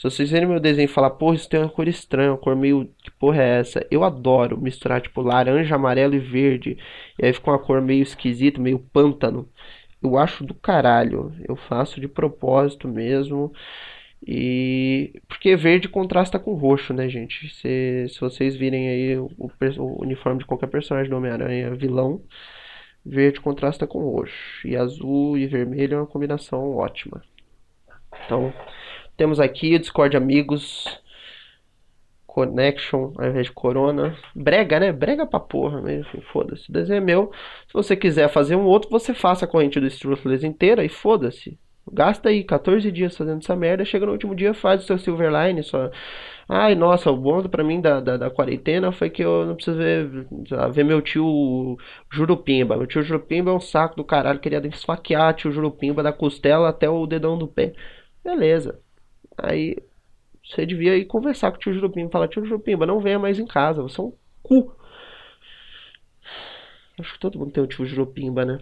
Se 0.00 0.04
vocês 0.04 0.30
verem 0.30 0.48
meu 0.48 0.58
desenho 0.58 0.86
e 0.86 0.88
falar, 0.88 1.10
porra, 1.10 1.34
isso 1.34 1.46
tem 1.48 1.60
uma 1.60 1.68
cor 1.68 1.86
estranha, 1.86 2.30
uma 2.30 2.38
cor 2.38 2.56
meio. 2.56 2.88
Que 3.02 3.10
porra 3.10 3.42
é 3.42 3.58
essa? 3.58 3.86
Eu 3.90 4.02
adoro 4.02 4.58
misturar, 4.58 5.00
tipo, 5.02 5.20
laranja, 5.20 5.74
amarelo 5.74 6.14
e 6.14 6.18
verde. 6.18 6.78
E 7.18 7.26
aí 7.26 7.32
fica 7.34 7.50
uma 7.50 7.58
cor 7.58 7.82
meio 7.82 8.02
esquisita, 8.02 8.58
meio 8.58 8.78
pântano. 8.78 9.46
Eu 10.02 10.16
acho 10.18 10.44
do 10.44 10.54
caralho. 10.54 11.32
Eu 11.46 11.56
faço 11.56 12.00
de 12.00 12.08
propósito 12.08 12.88
mesmo. 12.88 13.52
E 14.26 15.20
porque 15.26 15.56
verde 15.56 15.88
contrasta 15.88 16.38
com 16.38 16.54
roxo, 16.54 16.92
né, 16.92 17.08
gente? 17.08 17.48
Se, 17.54 18.06
se 18.08 18.20
vocês 18.20 18.54
virem 18.54 18.88
aí 18.88 19.16
o, 19.16 19.30
o 19.38 20.02
uniforme 20.02 20.40
de 20.40 20.46
qualquer 20.46 20.68
personagem 20.68 21.10
do 21.10 21.16
Homem-Aranha 21.16 21.74
vilão, 21.74 22.22
verde 23.04 23.40
contrasta 23.40 23.86
com 23.86 24.00
roxo. 24.00 24.66
E 24.66 24.76
azul 24.76 25.38
e 25.38 25.46
vermelho 25.46 25.94
é 25.94 25.96
uma 25.98 26.06
combinação 26.06 26.76
ótima. 26.76 27.22
Então, 28.26 28.52
temos 29.16 29.40
aqui 29.40 29.74
o 29.74 29.78
Discord 29.78 30.16
Amigos 30.16 31.00
Connection 32.32 33.12
ao 33.18 33.26
invés 33.26 33.46
de 33.46 33.52
Corona. 33.52 34.16
Brega, 34.34 34.78
né? 34.78 34.92
Brega 34.92 35.26
pra 35.26 35.40
porra, 35.40 35.80
mesmo. 35.82 36.22
Foda-se. 36.32 36.70
O 36.70 36.72
desenho 36.72 36.98
é 36.98 37.00
meu. 37.00 37.32
Se 37.66 37.72
você 37.74 37.96
quiser 37.96 38.28
fazer 38.28 38.56
um 38.56 38.64
outro, 38.64 38.88
você 38.90 39.12
faça 39.12 39.44
a 39.44 39.48
corrente 39.48 39.80
do 39.80 39.86
Struthless 39.86 40.46
inteira 40.46 40.84
e 40.84 40.88
foda-se. 40.88 41.58
Gasta 41.92 42.28
aí 42.28 42.44
14 42.44 42.90
dias 42.92 43.16
fazendo 43.16 43.38
essa 43.38 43.56
merda, 43.56 43.84
chega 43.84 44.06
no 44.06 44.12
último 44.12 44.34
dia, 44.34 44.54
faz 44.54 44.82
o 44.84 44.86
seu 44.86 44.98
Silverline, 44.98 45.62
só. 45.64 45.90
Ai, 46.48 46.74
nossa, 46.74 47.10
o 47.10 47.16
bom 47.16 47.42
pra 47.42 47.64
mim 47.64 47.80
da, 47.80 48.00
da, 48.00 48.16
da, 48.16 48.30
quarentena 48.30 48.92
foi 48.92 49.10
que 49.10 49.22
eu 49.24 49.46
não 49.46 49.54
preciso 49.56 49.78
ver, 49.78 50.08
ver 50.72 50.84
meu 50.84 51.00
tio 51.00 51.76
Jurupimba. 52.12 52.76
Meu 52.76 52.86
tio 52.86 53.02
Jurupimba 53.02 53.50
é 53.50 53.54
um 53.54 53.60
saco 53.60 53.96
do 53.96 54.04
caralho, 54.04 54.38
queria 54.40 54.64
esfaquear 54.68 55.34
tio 55.34 55.50
Jurupimba 55.52 56.02
da 56.02 56.12
costela 56.12 56.68
até 56.68 56.88
o 56.88 57.06
dedão 57.06 57.36
do 57.38 57.48
pé. 57.48 57.72
Beleza. 58.24 58.80
Aí 59.38 59.76
você 60.50 60.66
devia 60.66 60.96
ir 60.96 61.04
conversar 61.04 61.50
com 61.50 61.56
o 61.56 61.60
tio 61.60 61.72
Jurupimba, 61.72 62.10
falar, 62.10 62.28
tio 62.28 62.44
Jurupimba, 62.44 62.84
não 62.84 63.00
venha 63.00 63.18
mais 63.18 63.38
em 63.38 63.46
casa, 63.46 63.82
você 63.82 64.00
é 64.00 64.04
um 64.04 64.12
cu. 64.42 64.74
Acho 66.98 67.14
que 67.14 67.20
todo 67.20 67.38
mundo 67.38 67.52
tem 67.52 67.62
um 67.62 67.66
tio 67.66 67.86
Jurupimba, 67.86 68.44
né? 68.44 68.58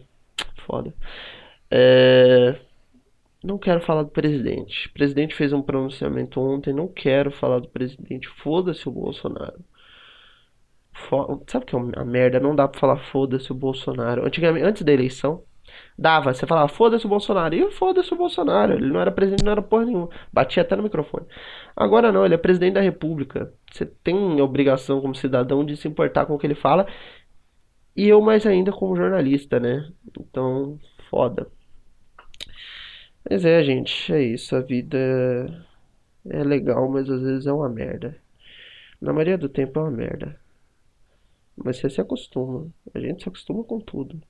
Foda. 0.66 0.94
É... 1.70 2.61
Não 3.42 3.57
quero 3.57 3.81
falar 3.81 4.03
do 4.03 4.11
presidente. 4.11 4.88
O 4.88 4.92
presidente 4.92 5.35
fez 5.35 5.53
um 5.53 5.62
pronunciamento 5.62 6.40
ontem. 6.40 6.72
Não 6.72 6.88
quero 6.88 7.31
falar 7.31 7.61
do 7.61 7.68
presidente. 7.68 8.29
Foda-se 8.29 8.88
o 8.88 8.92
Bolsonaro. 8.92 9.64
Sabe 11.46 11.64
o 11.64 11.66
que 11.66 11.77
é 11.77 12.01
a 12.01 12.05
merda? 12.05 12.40
Não 12.40 12.55
dá 12.55 12.66
pra 12.66 12.81
falar 12.81 12.96
foda-se 12.96 13.51
o 13.53 13.55
Bolsonaro. 13.55 14.27
Antigamente, 14.27 14.66
antes 14.66 14.83
da 14.83 14.92
eleição, 14.92 15.44
dava. 15.98 16.32
Você 16.32 16.46
falava 16.46 16.68
foda-se 16.68 17.04
o 17.04 17.08
Bolsonaro. 17.08 17.54
E 17.54 17.70
foda-se 17.72 18.12
o 18.14 18.16
Bolsonaro. 18.16 18.74
Ele 18.74 18.90
não 18.90 19.00
era 19.00 19.11
presidente, 19.11 19.44
não 19.44 19.52
era 19.52 19.62
porra 19.62 19.84
nenhuma. 19.87 20.08
Batia 20.32 20.62
até 20.62 20.76
no 20.76 20.82
microfone. 20.82 21.26
Agora 21.76 22.12
não, 22.12 22.24
ele 22.24 22.34
é 22.34 22.38
presidente 22.38 22.74
da 22.74 22.80
República. 22.80 23.52
Você 23.72 23.84
tem 23.84 24.40
obrigação 24.40 25.00
como 25.00 25.14
cidadão 25.14 25.64
de 25.64 25.76
se 25.76 25.88
importar 25.88 26.26
com 26.26 26.34
o 26.34 26.38
que 26.38 26.46
ele 26.46 26.54
fala. 26.54 26.87
E 27.96 28.08
eu 28.08 28.20
mais 28.20 28.46
ainda 28.46 28.72
como 28.72 28.96
jornalista, 28.96 29.58
né? 29.58 29.90
Então, 30.16 30.78
foda. 31.11 31.48
Mas 33.28 33.44
é, 33.44 33.62
gente, 33.64 34.12
é 34.12 34.22
isso. 34.22 34.54
A 34.56 34.61
vida 34.61 34.98
é 36.28 36.44
legal, 36.44 36.88
mas 36.88 37.11
às 37.11 37.22
vezes 37.22 37.46
é 37.46 37.52
uma 37.52 37.68
merda. 37.68 38.16
Na 39.00 39.12
maioria 39.12 39.38
do 39.38 39.48
tempo 39.48 39.78
é 39.80 39.82
uma 39.82 39.90
merda. 39.90 40.38
Mas 41.56 41.78
você 41.78 41.90
se 41.90 42.00
acostuma. 42.00 42.68
A 42.94 43.00
gente 43.00 43.22
se 43.22 43.28
acostuma 43.28 43.64
com 43.64 43.80
tudo. 43.80 44.20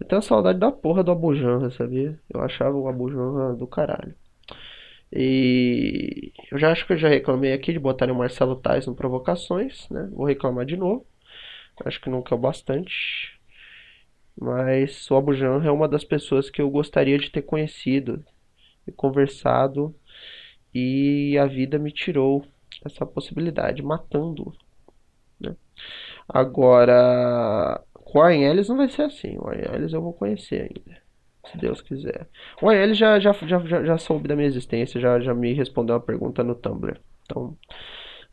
Eu 0.00 0.06
tenho 0.06 0.22
saudade 0.22 0.58
da 0.58 0.70
porra 0.70 1.02
do 1.02 1.10
Abujanra, 1.10 1.70
sabia? 1.70 2.18
Eu 2.32 2.40
achava 2.40 2.76
o 2.76 2.88
Abujanra 2.88 3.54
do 3.54 3.66
caralho. 3.66 4.14
E 5.12 6.32
eu 6.52 6.58
já 6.58 6.70
acho 6.70 6.86
que 6.86 6.92
eu 6.92 6.98
já 6.98 7.08
reclamei 7.08 7.52
aqui 7.52 7.72
de 7.72 7.78
botarem 7.78 8.14
o 8.14 8.18
Marcelo 8.18 8.56
Tais 8.56 8.86
no 8.86 8.94
Provocações, 8.94 9.88
né? 9.90 10.08
Vou 10.12 10.26
reclamar 10.26 10.66
de 10.66 10.76
novo. 10.76 11.06
Acho 11.84 12.00
que 12.00 12.10
nunca 12.10 12.34
é 12.34 12.38
o 12.38 12.40
bastante. 12.40 13.38
Mas 14.40 15.10
o 15.10 15.16
Abu 15.16 15.34
Janra 15.34 15.68
é 15.68 15.70
uma 15.70 15.88
das 15.88 16.04
pessoas 16.04 16.50
que 16.50 16.62
eu 16.62 16.70
gostaria 16.70 17.18
de 17.18 17.30
ter 17.30 17.42
conhecido 17.42 18.24
e 18.86 18.92
conversado 18.92 19.94
e 20.74 21.36
a 21.38 21.46
vida 21.46 21.78
me 21.78 21.90
tirou 21.90 22.44
essa 22.84 23.04
possibilidade, 23.04 23.82
matando. 23.82 24.54
Né? 25.40 25.56
Agora, 26.28 27.82
com 28.08 28.20
o 28.20 28.22
Aelis 28.22 28.68
não 28.68 28.76
vai 28.76 28.88
ser 28.88 29.02
assim. 29.02 29.36
O 29.38 29.48
Aelis 29.48 29.92
eu 29.92 30.00
vou 30.00 30.14
conhecer 30.14 30.62
ainda, 30.62 30.98
se 31.46 31.58
Deus 31.58 31.82
quiser. 31.82 32.26
O 32.62 32.72
já, 32.94 33.20
já, 33.20 33.32
já, 33.32 33.58
já, 33.60 33.84
já 33.84 33.98
soube 33.98 34.26
da 34.26 34.34
minha 34.34 34.48
existência, 34.48 34.98
já, 34.98 35.20
já 35.20 35.34
me 35.34 35.52
respondeu 35.52 35.94
uma 35.94 36.00
pergunta 36.00 36.42
no 36.42 36.54
Tumblr. 36.54 36.98
Então, 37.24 37.56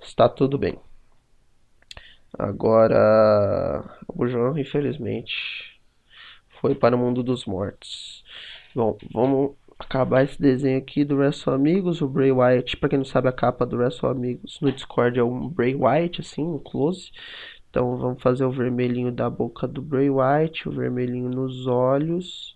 está 0.02 0.30
tudo 0.30 0.58
bem. 0.58 0.80
Agora, 2.40 3.84
o 4.08 4.26
João, 4.28 4.58
infelizmente, 4.58 5.34
foi 6.62 6.74
para 6.74 6.96
o 6.96 7.00
mundo 7.00 7.22
dos 7.22 7.46
mortos. 7.46 8.24
Bom, 8.74 8.98
vamos 9.14 9.56
acabar 9.78 10.24
esse 10.24 10.42
desenho 10.42 10.78
aqui 10.78 11.04
do 11.04 11.18
Wrestle 11.18 11.54
Amigos. 11.54 12.02
O 12.02 12.08
Bray 12.08 12.32
Wyatt, 12.32 12.78
para 12.78 12.90
quem 12.90 12.98
não 12.98 13.06
sabe, 13.06 13.28
a 13.28 13.34
capa 13.34 13.66
do 13.66 13.78
Wrestle 13.78 14.10
Amigos 14.10 14.58
no 14.62 14.72
Discord 14.72 15.20
é 15.20 15.24
um 15.24 15.50
Bray 15.50 15.76
Wyatt, 15.76 16.22
assim, 16.22 16.44
um 16.44 16.60
close. 16.60 17.12
Então 17.76 17.98
vamos 17.98 18.24
fazer 18.24 18.46
o 18.46 18.52
vermelhinho 18.52 19.12
da 19.12 19.30
boca 19.30 19.68
do 19.68 19.82
Bray 19.82 20.10
Wyatt, 20.10 20.70
o 20.70 20.72
vermelhinho 20.72 21.28
nos 21.28 21.68
olhos. 21.68 22.56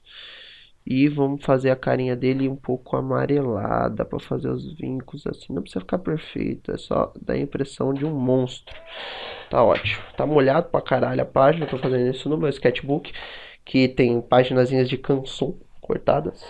E 0.88 1.10
vamos 1.10 1.44
fazer 1.44 1.72
a 1.72 1.76
carinha 1.76 2.16
dele 2.16 2.48
um 2.48 2.56
pouco 2.56 2.96
amarelada 2.96 4.06
para 4.06 4.18
fazer 4.22 4.48
os 4.48 4.72
vincos 4.78 5.28
assim. 5.28 5.52
Não 5.52 5.62
precisa 5.62 5.82
ficar 5.82 5.98
perfeito, 6.00 6.72
é 6.72 6.78
só 6.78 7.12
dar 7.22 7.34
a 7.34 7.38
impressão 7.38 7.94
de 7.94 8.06
um 8.06 8.18
monstro. 8.18 8.74
Tá 9.50 9.62
ótimo. 9.62 10.02
Tá 10.16 10.26
molhado 10.26 10.70
pra 10.70 10.82
caralho 10.82 11.22
a 11.22 11.26
página, 11.26 11.66
tô 11.66 11.78
fazendo 11.78 12.10
isso 12.10 12.30
no 12.30 12.38
meu 12.38 12.48
sketchbook 12.48 13.12
que 13.66 13.90
tem 13.90 14.22
páginas 14.22 14.70
de 14.70 14.98
canção 14.98 15.58
cortadas. 15.82 16.42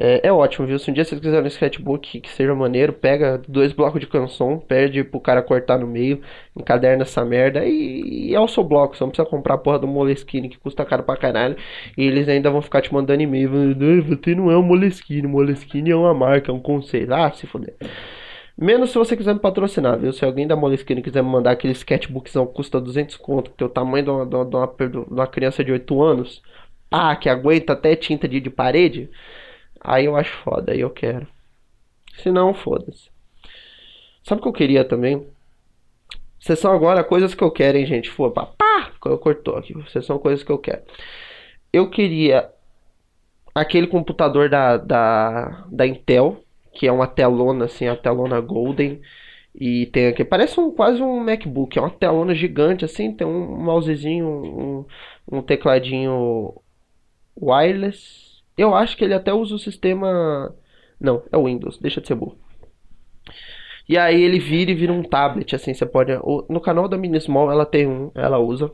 É, 0.00 0.28
é, 0.28 0.32
ótimo, 0.32 0.64
viu? 0.64 0.78
Se 0.78 0.88
um 0.88 0.94
dia 0.94 1.04
você 1.04 1.18
quiser 1.18 1.42
um 1.42 1.46
sketchbook 1.48 2.20
que 2.20 2.30
seja 2.30 2.54
maneiro, 2.54 2.92
pega 2.92 3.36
dois 3.48 3.72
blocos 3.72 4.00
de 4.00 4.06
canção, 4.06 4.56
pede 4.60 5.02
pro 5.02 5.18
cara 5.18 5.42
cortar 5.42 5.76
no 5.76 5.88
meio, 5.88 6.22
encaderna 6.56 7.02
essa 7.02 7.24
merda 7.24 7.64
e, 7.64 8.28
e 8.30 8.34
é 8.34 8.38
o 8.38 8.46
seu 8.46 8.62
bloco. 8.62 8.96
Você 8.96 9.02
não 9.02 9.10
precisa 9.10 9.28
comprar 9.28 9.54
a 9.54 9.58
porra 9.58 9.80
do 9.80 9.88
Moleskine 9.88 10.48
que 10.48 10.56
custa 10.56 10.84
caro 10.84 11.02
pra 11.02 11.16
caralho. 11.16 11.56
E 11.96 12.04
eles 12.04 12.28
ainda 12.28 12.48
vão 12.48 12.62
ficar 12.62 12.80
te 12.80 12.94
mandando 12.94 13.22
e-mail. 13.24 13.50
Você 13.50 14.36
não 14.36 14.52
é 14.52 14.56
um 14.56 14.62
Moleskine, 14.62 15.26
Moleskine 15.26 15.90
é 15.90 15.96
uma 15.96 16.14
marca, 16.14 16.52
é 16.52 16.54
um 16.54 16.60
conceito. 16.60 17.12
Ah, 17.12 17.32
se 17.32 17.48
fuder. 17.48 17.74
Menos 18.56 18.90
se 18.90 18.98
você 18.98 19.16
quiser 19.16 19.34
me 19.34 19.40
patrocinar, 19.40 19.98
viu? 19.98 20.12
Se 20.12 20.24
alguém 20.24 20.46
da 20.46 20.54
Moleskine 20.56 21.02
quiser 21.02 21.22
me 21.24 21.30
mandar 21.30 21.52
aquele 21.52 21.72
sketchbookzão 21.72 22.46
que 22.46 22.54
custa 22.54 22.80
200 22.80 23.16
conto, 23.16 23.50
que 23.50 23.56
tem 23.56 23.66
o 23.66 23.70
tamanho 23.70 24.04
de 24.04 24.10
uma, 24.10 24.26
de 24.26 24.36
uma, 24.36 24.46
de 24.88 24.96
uma 25.12 25.26
criança 25.26 25.64
de 25.64 25.72
8 25.72 26.02
anos, 26.02 26.42
pá, 26.90 27.16
que 27.16 27.28
aguenta 27.28 27.72
até 27.72 27.96
tinta 27.96 28.28
de, 28.28 28.40
de 28.40 28.50
parede, 28.50 29.10
aí 29.80 30.06
eu 30.06 30.16
acho 30.16 30.32
foda, 30.38 30.72
aí 30.72 30.80
eu 30.80 30.90
quero. 30.90 31.26
Se 32.18 32.30
não, 32.30 32.54
foda-se. 32.54 33.10
Sabe 34.22 34.40
o 34.40 34.42
que 34.42 34.48
eu 34.48 34.52
queria 34.52 34.84
também? 34.84 35.26
Sessão 36.40 36.72
agora, 36.72 37.02
coisas 37.02 37.34
que 37.34 37.42
eu 37.42 37.50
quero, 37.50 37.78
hein, 37.78 37.86
gente? 37.86 38.10
Pô, 38.14 38.30
pá, 38.30 38.46
pá, 38.46 38.92
cortou 39.00 39.56
aqui. 39.56 39.74
Sessão 39.90 40.18
coisas 40.18 40.42
que 40.44 40.52
eu 40.52 40.58
quero. 40.58 40.82
Eu 41.72 41.90
queria 41.90 42.50
aquele 43.54 43.86
computador 43.86 44.48
da, 44.48 44.76
da, 44.76 45.66
da 45.70 45.86
Intel, 45.86 46.42
que 46.72 46.86
é 46.86 46.92
uma 46.92 47.06
telona, 47.06 47.64
assim, 47.64 47.88
a 47.88 47.96
telona 47.96 48.40
Golden. 48.40 49.00
E 49.54 49.86
tem 49.86 50.06
aqui, 50.06 50.24
parece 50.24 50.60
um, 50.60 50.70
quase 50.70 51.02
um 51.02 51.18
MacBook, 51.20 51.76
é 51.76 51.82
uma 51.82 51.90
telona 51.90 52.34
gigante, 52.34 52.84
assim, 52.84 53.12
tem 53.12 53.26
um 53.26 53.56
mousezinho, 53.56 54.28
um, 54.28 54.86
um 55.30 55.42
tecladinho 55.42 56.54
wireless. 57.40 58.27
Eu 58.58 58.74
acho 58.74 58.96
que 58.96 59.04
ele 59.04 59.14
até 59.14 59.32
usa 59.32 59.54
o 59.54 59.58
sistema. 59.58 60.54
Não, 61.00 61.22
é 61.30 61.36
o 61.36 61.44
Windows, 61.44 61.78
deixa 61.78 62.00
de 62.00 62.08
ser 62.08 62.16
burro. 62.16 62.36
E 63.88 63.96
aí 63.96 64.20
ele 64.20 64.38
vira 64.38 64.70
e 64.70 64.74
vira 64.74 64.92
um 64.92 65.02
tablet, 65.02 65.54
assim, 65.54 65.72
você 65.72 65.86
pode. 65.86 66.12
No 66.48 66.60
canal 66.60 66.88
da 66.88 66.98
Minismall 66.98 67.50
ela 67.50 67.64
tem 67.64 67.86
um, 67.86 68.10
ela 68.14 68.38
usa. 68.38 68.70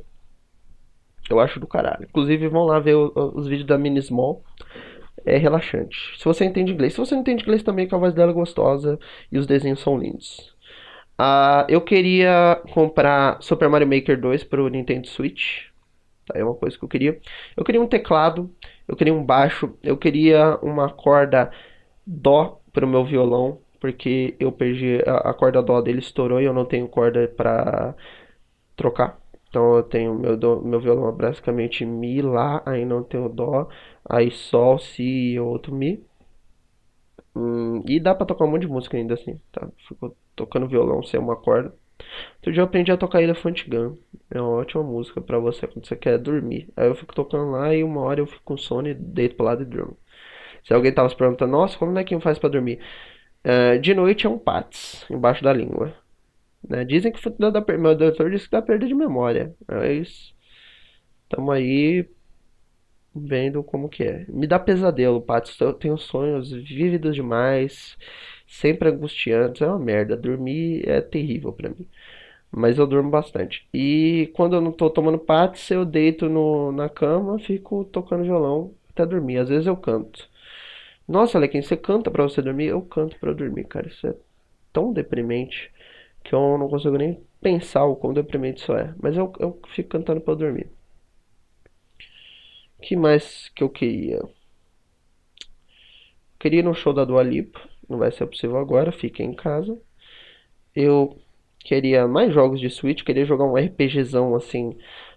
Eu 1.31 1.38
acho 1.38 1.61
do 1.61 1.66
caralho. 1.66 2.05
Inclusive, 2.05 2.49
vão 2.49 2.64
lá 2.64 2.79
ver 2.81 2.97
os 2.97 3.47
vídeos 3.47 3.66
da 3.66 3.79
Minismall. 3.79 4.42
É 5.25 5.37
relaxante. 5.37 5.97
Se 6.18 6.25
você 6.25 6.44
entende 6.44 6.73
inglês. 6.73 6.94
Se 6.94 6.99
você 6.99 7.14
não 7.14 7.23
entende 7.23 7.42
inglês 7.42 7.62
também, 7.62 7.88
a 7.90 7.97
voz 7.97 8.12
dela 8.12 8.33
é 8.33 8.35
gostosa 8.35 8.99
e 9.31 9.38
os 9.38 9.47
desenhos 9.47 9.81
são 9.81 9.99
lindos. 9.99 10.55
Uh, 11.18 11.64
eu 11.68 11.81
queria 11.81 12.61
comprar 12.73 13.40
Super 13.40 13.68
Mario 13.68 13.87
Maker 13.87 14.20
2 14.20 14.44
pro 14.44 14.68
Nintendo 14.68 15.07
Switch. 15.07 15.66
Tá, 16.27 16.38
é 16.38 16.44
uma 16.44 16.55
coisa 16.55 16.77
que 16.77 16.85
eu 16.85 16.88
queria. 16.88 17.18
Eu 17.57 17.64
queria 17.64 17.81
um 17.81 17.87
teclado, 17.87 18.51
eu 18.88 18.97
queria 18.97 19.14
um 19.14 19.25
baixo, 19.25 19.77
eu 19.83 19.97
queria 19.97 20.57
uma 20.62 20.90
corda 20.90 21.51
dó 22.07 22.61
pro 22.73 22.87
meu 22.87 23.05
violão, 23.05 23.61
porque 23.81 24.37
eu 24.40 24.53
perdi 24.53 25.01
a, 25.07 25.31
a 25.31 25.35
corda 25.35 25.62
dó 25.62 25.81
dele 25.81 26.01
estourou 26.01 26.40
e 26.40 26.44
eu 26.44 26.53
não 26.55 26.64
tenho 26.66 26.88
corda 26.88 27.29
para 27.29 27.94
trocar. 28.77 29.18
Então 29.49 29.77
eu 29.77 29.83
tenho 29.85 30.14
meu, 30.14 30.37
do, 30.37 30.62
meu 30.62 30.81
violão 30.81 31.12
basicamente 31.16 31.85
Mi, 31.87 32.20
Lá, 32.23 32.62
aí 32.66 32.85
não 32.85 33.03
tenho 33.05 33.29
Dó, 33.29 33.68
aí 34.09 34.31
Sol, 34.31 34.79
Si 34.79 35.03
e 35.35 35.40
outro 35.40 35.75
Mi. 35.75 36.05
Hum, 37.35 37.83
e 37.87 37.99
dá 38.01 38.14
pra 38.14 38.27
tocar 38.27 38.44
um 38.44 38.51
monte 38.51 38.62
de 38.62 38.68
música 38.68 38.97
ainda 38.97 39.14
assim, 39.14 39.40
tá? 39.53 39.68
Fico 39.88 40.16
tocando 40.37 40.68
violão 40.68 41.03
sem 41.03 41.18
uma 41.20 41.37
corda. 41.37 41.75
Outro 42.37 42.52
dia 42.52 42.61
eu 42.61 42.64
aprendi 42.64 42.92
a 42.92 42.96
tocar 42.96 43.22
Elephant 43.22 43.66
Gun. 43.68 43.96
É 44.30 44.40
uma 44.40 44.50
ótima 44.50 44.83
música 44.83 45.20
pra 45.20 45.38
você 45.38 45.66
quando 45.66 45.87
você 45.87 45.96
quer 45.96 46.18
dormir. 46.18 46.68
Aí 46.76 46.87
eu 46.88 46.94
fico 46.94 47.14
tocando 47.14 47.50
lá 47.50 47.74
e 47.74 47.83
uma 47.83 48.00
hora 48.02 48.20
eu 48.20 48.26
fico 48.26 48.42
com 48.44 48.57
sono 48.57 48.88
e 48.88 48.94
deito 48.94 49.37
pro 49.37 49.46
lado 49.46 49.62
e 49.62 49.66
durmo. 49.66 49.96
Se 50.64 50.72
alguém 50.72 50.92
tava 50.92 51.09
se 51.09 51.16
perguntando, 51.16 51.52
nossa, 51.52 51.78
como 51.78 51.98
é 51.98 52.04
que 52.04 52.18
faz 52.20 52.38
pra 52.38 52.48
dormir? 52.48 52.80
Uh, 53.44 53.78
de 53.78 53.94
noite 53.94 54.26
é 54.26 54.30
um 54.30 54.38
pats 54.38 55.04
embaixo 55.11 55.44
da 55.44 55.52
língua. 55.52 55.94
Né? 56.66 56.85
Dizem 56.85 57.12
que 57.12 57.20
meu 57.78 57.94
doutor 57.94 58.30
disse 58.30 58.46
que 58.46 58.50
dá 58.50 58.62
perda 58.62 58.87
de 58.87 58.94
memória. 58.94 59.54
Mas 59.68 60.35
estamos 61.24 61.54
aí 61.54 62.09
vendo 63.14 63.62
como 63.62 63.88
que 63.88 64.02
é. 64.02 64.24
Me 64.28 64.46
dá 64.46 64.59
pesadelo, 64.59 65.20
Pato. 65.20 65.52
Eu 65.61 65.72
tenho 65.72 65.96
sonhos 65.96 66.50
vívidos 66.50 67.14
demais, 67.14 67.96
sempre 68.61 68.88
angustiantes. 68.90 69.62
É 69.62 69.67
uma 69.67 69.79
merda. 69.79 70.17
Dormir 70.17 70.88
é 70.88 71.01
terrível 71.01 71.53
para 71.53 71.71
mim. 71.71 71.87
Mas 72.51 72.79
eu 72.79 72.87
durmo 72.87 73.11
bastante. 73.11 73.69
E 73.75 74.31
quando 74.35 74.57
eu 74.57 74.61
não 74.61 74.73
tô 74.73 74.90
tomando 74.90 75.19
patos, 75.19 75.71
eu 75.71 75.85
deito 75.85 76.29
no, 76.29 76.73
na 76.73 76.88
cama, 76.88 77.38
fico 77.38 77.85
tocando 77.87 78.25
violão 78.25 78.75
até 78.90 79.05
dormir. 79.07 79.38
Às 79.38 79.49
vezes 79.49 79.67
eu 79.67 79.77
canto. 79.77 80.29
Nossa, 81.09 81.38
Alequim, 81.38 81.62
você 81.62 81.77
canta 81.77 82.11
pra 82.11 82.23
você 82.25 82.43
dormir? 82.43 82.67
Eu 82.69 82.83
canto 82.83 83.19
pra 83.19 83.33
dormir, 83.33 83.64
cara. 83.67 83.88
Isso 83.88 84.07
é 84.07 84.14
tão 84.73 84.93
deprimente 84.93 85.71
que 86.25 86.35
eu 86.35 86.59
não 86.59 86.69
consigo 86.69 86.97
nem 86.99 87.21
pensar 87.40 87.85
o 87.85 87.97
quão 87.97 88.14
deprimente 88.14 88.62
isso 88.62 88.73
é. 88.75 88.95
Mas 89.03 89.17
eu, 89.17 89.33
eu 89.40 89.61
fico 89.75 89.90
cantando 89.90 90.21
pra 90.21 90.35
dormir. 90.35 90.69
que 92.81 92.95
mais 92.97 93.49
que 93.55 93.62
eu 93.64 93.69
queria? 93.69 94.21
Queria 96.38 96.61
ir 96.61 96.62
no 96.62 96.75
show 96.75 96.93
da 96.93 97.05
Dua 97.05 97.23
Lipa. 97.23 97.61
Não 97.88 97.99
vai 97.99 98.11
ser 98.12 98.27
possível 98.27 98.59
agora, 98.59 98.92
fica 98.92 99.23
em 99.23 99.35
casa. 99.35 99.79
Eu 100.75 101.16
queria 101.61 102.07
mais 102.09 102.33
jogos 102.33 102.61
de 102.61 102.70
Switch, 102.70 103.03
queria 103.03 103.25
jogar 103.25 103.44
um 103.44 103.57
RPGzão 103.57 104.35
assim, 104.35 104.77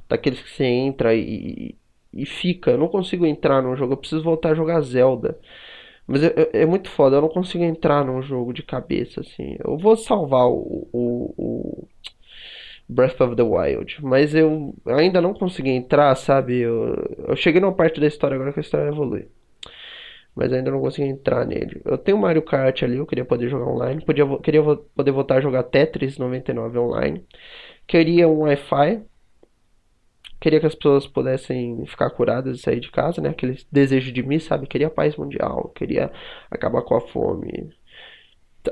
daqueles 0.10 0.42
que 0.42 0.50
você 0.50 0.66
entra 0.66 1.16
e, 1.16 1.76
e 2.14 2.26
fica. 2.26 2.72
Eu 2.72 2.78
não 2.78 2.88
consigo 2.88 3.26
entrar 3.26 3.62
num 3.62 3.76
jogo, 3.76 3.94
eu 3.94 3.98
preciso 3.98 4.24
voltar 4.24 4.52
a 4.52 4.56
jogar 4.56 4.82
Zelda. 4.82 5.40
Mas 6.08 6.24
é, 6.24 6.28
é, 6.28 6.62
é, 6.64 6.66
muito 6.66 6.90
foda, 6.90 7.18
eu 7.18 7.22
não 7.22 7.30
consigo 7.30 7.64
entrar 7.64 8.06
num 8.06 8.22
jogo 8.22 8.54
de 8.54 8.64
cabeça, 8.64 9.22
assim. 9.22 9.58
Eu 9.64 9.78
vou 9.78 9.98
salvar 9.98 10.48
o, 10.48 10.88
o, 10.94 11.34
o 11.38 11.88
Breath 12.90 13.20
of 13.22 13.36
the 13.36 13.44
Wild, 13.44 13.98
mas 14.02 14.34
eu 14.34 14.74
ainda 14.86 15.22
não 15.22 15.34
consegui 15.34 15.70
entrar, 15.72 16.16
sabe? 16.16 16.60
Eu, 16.60 16.96
eu 17.28 17.36
cheguei 17.36 17.60
numa 17.60 17.74
parte 17.74 18.00
da 18.00 18.08
história 18.08 18.36
agora 18.36 18.54
que 18.54 18.60
a 18.60 18.62
história 18.62 18.88
evolui. 18.90 19.28
Mas 20.38 20.54
ainda 20.54 20.72
não 20.72 20.80
consegui 20.80 21.10
entrar 21.10 21.46
nele. 21.46 21.82
Eu 21.84 21.98
tenho 21.98 22.18
Mario 22.18 22.44
Kart 22.44 22.84
ali, 22.84 22.98
eu 22.98 23.06
queria 23.08 23.26
poder 23.26 23.50
jogar 23.50 23.66
online. 23.68 24.06
Podia, 24.06 24.26
queria 24.40 24.64
poder 24.64 25.12
voltar 25.12 25.38
a 25.38 25.42
jogar 25.42 25.64
Tetris 25.64 26.18
99 26.18 26.78
online. 26.80 27.26
Queria 27.88 28.28
um 28.28 28.42
Wi-Fi 28.42 29.04
Queria 30.40 30.60
que 30.60 30.68
as 30.68 30.76
pessoas 30.76 31.08
pudessem 31.08 31.86
ficar 31.88 32.10
curadas 32.12 32.60
e 32.60 32.62
sair 32.62 32.80
de 32.80 32.92
casa, 32.92 33.22
né? 33.22 33.30
Aquele 33.30 33.58
desejo 33.72 34.12
de 34.12 34.22
mim, 34.22 34.40
sabe? 34.40 34.68
Queria 34.68 34.90
paz 34.90 35.16
mundial, 35.16 35.70
queria 35.76 36.12
acabar 36.52 36.84
com 36.84 36.96
a 36.96 37.02
fome. 37.02 37.72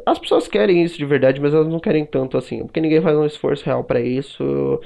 As 0.05 0.19
pessoas 0.19 0.47
querem 0.47 0.83
isso 0.83 0.97
de 0.97 1.05
verdade, 1.05 1.39
mas 1.41 1.53
elas 1.53 1.67
não 1.67 1.79
querem 1.79 2.05
tanto 2.05 2.37
assim, 2.37 2.65
porque 2.65 2.81
ninguém 2.81 3.01
faz 3.01 3.17
um 3.17 3.25
esforço 3.25 3.65
real 3.65 3.83
para 3.83 3.99
isso. 4.01 4.79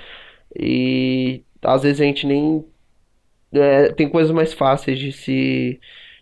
E 0.58 1.44
às 1.62 1.84
vezes 1.84 2.02
a 2.02 2.06
gente 2.06 2.26
nem 2.28 2.65
é, 3.54 3.92
tem 3.94 4.10
coisas 4.10 4.32
mais 4.32 4.54
fáceis 4.54 5.00
de 5.00 5.12
se 5.12 5.80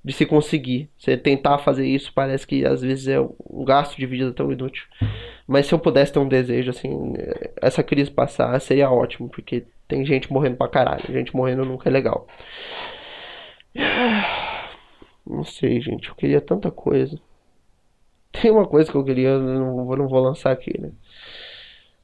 de 0.08 0.14
se 0.14 0.26
conseguir. 0.26 0.90
Você 0.98 1.18
tentar 1.18 1.58
fazer 1.58 1.86
isso 1.86 2.14
parece 2.16 2.48
que 2.48 2.66
às 2.66 2.82
vezes 2.82 3.10
é 3.10 3.20
um 3.20 3.66
gasto 3.66 3.98
de 3.98 4.06
vida 4.06 4.32
tão 4.32 4.50
inútil. 4.50 4.86
Mas 5.46 5.66
se 5.66 5.74
eu 5.74 5.80
pudesse 5.80 6.14
ter 6.14 6.20
um 6.20 6.28
desejo 6.30 6.70
assim, 6.70 7.14
essa 7.62 7.84
crise 7.84 8.10
passar, 8.10 8.58
seria 8.62 8.90
ótimo, 8.90 9.28
porque 9.28 9.66
tem 9.86 10.06
gente 10.06 10.32
morrendo 10.32 10.56
pra 10.56 10.70
caralho. 10.70 11.04
Gente 11.12 11.36
morrendo 11.36 11.66
nunca 11.66 11.90
é 11.90 11.92
legal. 11.92 12.26
Não 15.28 15.44
sei, 15.44 15.82
gente. 15.82 16.08
Eu 16.08 16.16
queria 16.16 16.40
tanta 16.40 16.72
coisa. 16.72 17.20
Tem 18.32 18.50
uma 18.50 18.66
coisa 18.66 18.90
que 18.90 18.96
eu 18.96 19.04
queria, 19.04 19.30
eu 19.30 19.42
não, 19.42 20.08
vou 20.08 20.22
lançar 20.22 20.52
aqui, 20.52 20.80
né? 20.80 20.92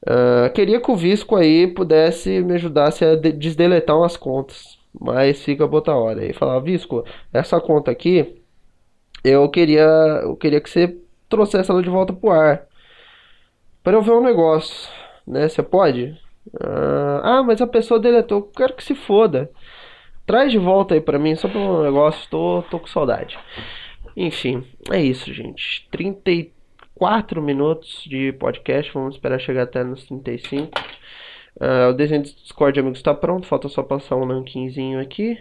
Uh, 0.02 0.52
queria 0.52 0.78
que 0.78 0.90
o 0.90 0.96
Visco 0.96 1.36
aí 1.36 1.66
pudesse 1.66 2.40
me 2.42 2.54
ajudasse 2.54 3.02
a 3.02 3.14
de 3.14 3.32
desdeletar 3.32 3.96
umas 3.96 4.16
contas. 4.16 4.78
Mas 4.98 5.42
fica 5.42 5.64
outra 5.64 5.96
hora. 5.96 6.24
E 6.24 6.32
falar, 6.32 6.60
Visco, 6.60 7.04
essa 7.32 7.60
conta 7.60 7.90
aqui, 7.90 8.42
eu 9.24 9.48
queria, 9.48 9.82
eu 10.22 10.36
queria 10.36 10.60
que 10.60 10.70
você 10.70 10.96
trouxesse 11.28 11.70
ela 11.70 11.82
de 11.82 11.90
volta 11.90 12.12
pro 12.12 12.30
ar. 12.30 12.66
Para 13.82 13.96
eu 13.96 14.02
ver 14.02 14.12
um 14.12 14.22
negócio, 14.22 14.88
né? 15.26 15.48
Você 15.48 15.62
pode? 15.62 16.18
Ah, 17.22 17.42
mas 17.42 17.60
a 17.60 17.66
pessoa 17.66 18.00
deletou. 18.00 18.42
Quero 18.42 18.74
que 18.74 18.84
se 18.84 18.94
foda. 18.94 19.50
Traz 20.26 20.50
de 20.52 20.58
volta 20.58 20.94
aí 20.94 21.00
pra 21.00 21.18
mim, 21.18 21.34
só 21.34 21.48
pra 21.48 21.58
um 21.58 21.82
negócio. 21.82 22.28
Tô, 22.30 22.62
tô 22.70 22.78
com 22.78 22.86
saudade. 22.86 23.38
Enfim, 24.16 24.64
é 24.90 25.02
isso, 25.02 25.32
gente. 25.32 25.88
34 25.90 27.42
minutos 27.42 28.04
de 28.06 28.32
podcast. 28.32 28.92
Vamos 28.92 29.16
esperar 29.16 29.40
chegar 29.40 29.64
até 29.64 29.82
nos 29.82 30.04
35. 30.06 30.70
Uh, 31.60 31.90
o 31.90 31.92
desenho 31.92 32.22
do 32.22 32.28
Discord, 32.30 32.78
amigos, 32.80 32.98
está 32.98 33.14
pronto. 33.14 33.46
Falta 33.46 33.68
só 33.68 33.82
passar 33.82 34.16
um 34.16 34.26
rankingzinho 34.26 35.00
aqui. 35.00 35.38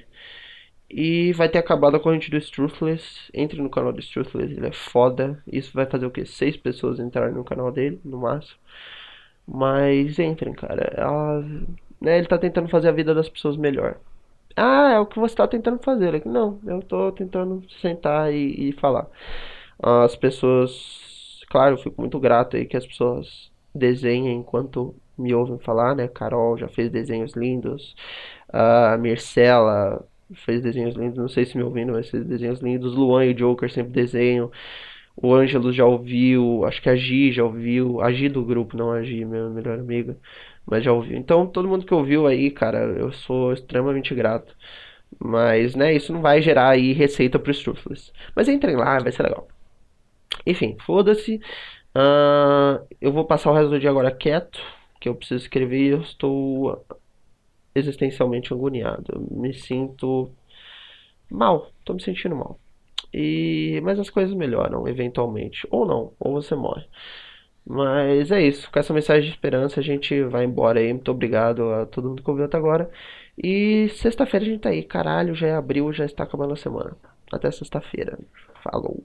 E 0.89 1.33
vai 1.33 1.49
ter 1.49 1.57
acabado 1.57 1.95
a 1.95 1.99
corrente 1.99 2.29
do 2.29 2.37
Struthless. 2.37 3.29
Entre 3.33 3.61
no 3.61 3.69
canal 3.69 3.91
do 3.91 3.99
Struthless, 3.99 4.53
ele 4.53 4.67
é 4.67 4.71
foda. 4.71 5.41
Isso 5.47 5.71
vai 5.73 5.85
fazer 5.85 6.05
o 6.05 6.11
que? 6.11 6.25
Seis 6.25 6.55
pessoas 6.55 6.99
entrarem 6.99 7.33
no 7.33 7.43
canal 7.43 7.71
dele, 7.71 7.99
no 8.05 8.19
máximo. 8.19 8.59
Mas 9.47 10.19
entrem, 10.19 10.53
cara. 10.53 10.93
Ela, 10.95 11.41
né, 11.99 12.17
ele 12.19 12.27
tá 12.27 12.37
tentando 12.37 12.69
fazer 12.69 12.89
a 12.89 12.91
vida 12.91 13.13
das 13.13 13.29
pessoas 13.29 13.57
melhor. 13.57 13.97
Ah, 14.55 14.91
é 14.93 14.99
o 14.99 15.05
que 15.05 15.19
você 15.19 15.35
tá 15.35 15.47
tentando 15.47 15.79
fazer. 15.83 16.23
Não, 16.25 16.59
eu 16.65 16.81
tô 16.81 17.11
tentando 17.11 17.63
sentar 17.81 18.31
e, 18.33 18.69
e 18.69 18.73
falar. 18.73 19.07
As 19.79 20.15
pessoas. 20.15 21.41
Claro, 21.49 21.75
eu 21.75 21.79
fico 21.79 22.01
muito 22.01 22.19
grato 22.19 22.55
aí 22.57 22.65
que 22.65 22.77
as 22.77 22.85
pessoas 22.85 23.51
desenhem 23.75 24.37
enquanto 24.37 24.95
me 25.17 25.33
ouvem 25.33 25.59
falar, 25.59 25.95
né? 25.95 26.07
Carol 26.07 26.57
já 26.57 26.67
fez 26.67 26.89
desenhos 26.91 27.33
lindos. 27.33 27.95
A 28.49 28.97
Mircela 28.97 30.05
fez 30.33 30.61
desenhos 30.61 30.95
lindos. 30.95 31.17
Não 31.17 31.27
sei 31.27 31.45
se 31.45 31.57
me 31.57 31.63
ouvindo, 31.63 31.93
mas 31.93 32.09
fez 32.09 32.25
desenhos 32.25 32.61
lindos. 32.61 32.95
Luan 32.95 33.25
e 33.25 33.31
o 33.31 33.35
Joker 33.35 33.71
sempre 33.71 33.91
desenham. 33.93 34.51
O 35.15 35.33
Ângelo 35.33 35.71
já 35.71 35.85
ouviu, 35.85 36.65
acho 36.65 36.81
que 36.81 36.89
a 36.89 36.95
Gi 36.95 37.31
já 37.31 37.43
ouviu, 37.43 38.01
a 38.01 38.11
Gi 38.11 38.29
do 38.29 38.43
grupo, 38.43 38.75
não 38.75 38.91
a 38.91 39.03
Gi, 39.03 39.23
minha 39.25 39.47
melhor 39.49 39.79
amiga, 39.79 40.17
mas 40.65 40.83
já 40.83 40.91
ouviu. 40.91 41.17
Então, 41.17 41.45
todo 41.45 41.67
mundo 41.67 41.85
que 41.85 41.93
ouviu 41.93 42.25
aí, 42.27 42.49
cara, 42.49 42.79
eu 42.79 43.11
sou 43.11 43.53
extremamente 43.53 44.13
grato. 44.15 44.55
Mas, 45.19 45.75
né, 45.75 45.93
isso 45.93 46.11
não 46.11 46.21
vai 46.21 46.41
gerar 46.41 46.69
aí 46.71 46.93
receita 46.93 47.39
pro 47.39 47.51
Struthless. 47.51 48.11
Mas 48.35 48.49
entrem 48.49 48.75
lá, 48.75 48.97
vai 48.99 49.11
ser 49.11 49.23
legal. 49.23 49.47
Enfim, 50.45 50.77
foda-se. 50.85 51.39
Uh, 51.95 52.85
eu 52.99 53.11
vou 53.11 53.25
passar 53.25 53.51
o 53.51 53.53
resto 53.53 53.69
do 53.69 53.79
dia 53.79 53.89
agora 53.89 54.11
quieto, 54.11 54.59
que 55.03 55.09
eu 55.09 55.15
preciso 55.15 55.43
escrever 55.43 55.81
e 55.81 55.89
eu 55.89 56.01
estou 56.01 56.85
existencialmente 57.75 58.53
agoniado. 58.53 59.03
Eu 59.13 59.37
me 59.37 59.53
sinto 59.53 60.31
mal, 61.29 61.71
tô 61.83 61.93
me 61.93 62.01
sentindo 62.01 62.35
mal. 62.35 62.57
E 63.13 63.81
mas 63.83 63.99
as 63.99 64.09
coisas 64.09 64.33
melhoram 64.33 64.87
eventualmente, 64.87 65.67
ou 65.69 65.85
não, 65.85 66.13
ou 66.19 66.33
você 66.33 66.55
morre. 66.55 66.85
Mas 67.65 68.31
é 68.31 68.41
isso, 68.41 68.71
com 68.71 68.79
essa 68.79 68.93
mensagem 68.93 69.23
de 69.25 69.31
esperança 69.31 69.79
a 69.81 69.83
gente 69.83 70.23
vai 70.23 70.45
embora 70.45 70.79
aí. 70.79 70.93
Muito 70.93 71.11
obrigado 71.11 71.69
a 71.73 71.85
todo 71.85 72.09
mundo 72.09 72.23
que 72.23 72.29
ouviu 72.29 72.45
até 72.45 72.57
agora. 72.57 72.89
E 73.37 73.89
sexta-feira 73.89 74.45
a 74.45 74.49
gente 74.49 74.61
tá 74.61 74.69
aí, 74.69 74.83
caralho, 74.83 75.35
já 75.35 75.47
é 75.47 75.53
abril, 75.55 75.91
já 75.93 76.05
está 76.05 76.23
acabando 76.23 76.53
a 76.53 76.57
semana. 76.57 76.95
Até 77.31 77.51
sexta-feira. 77.51 78.17
Falou. 78.63 79.03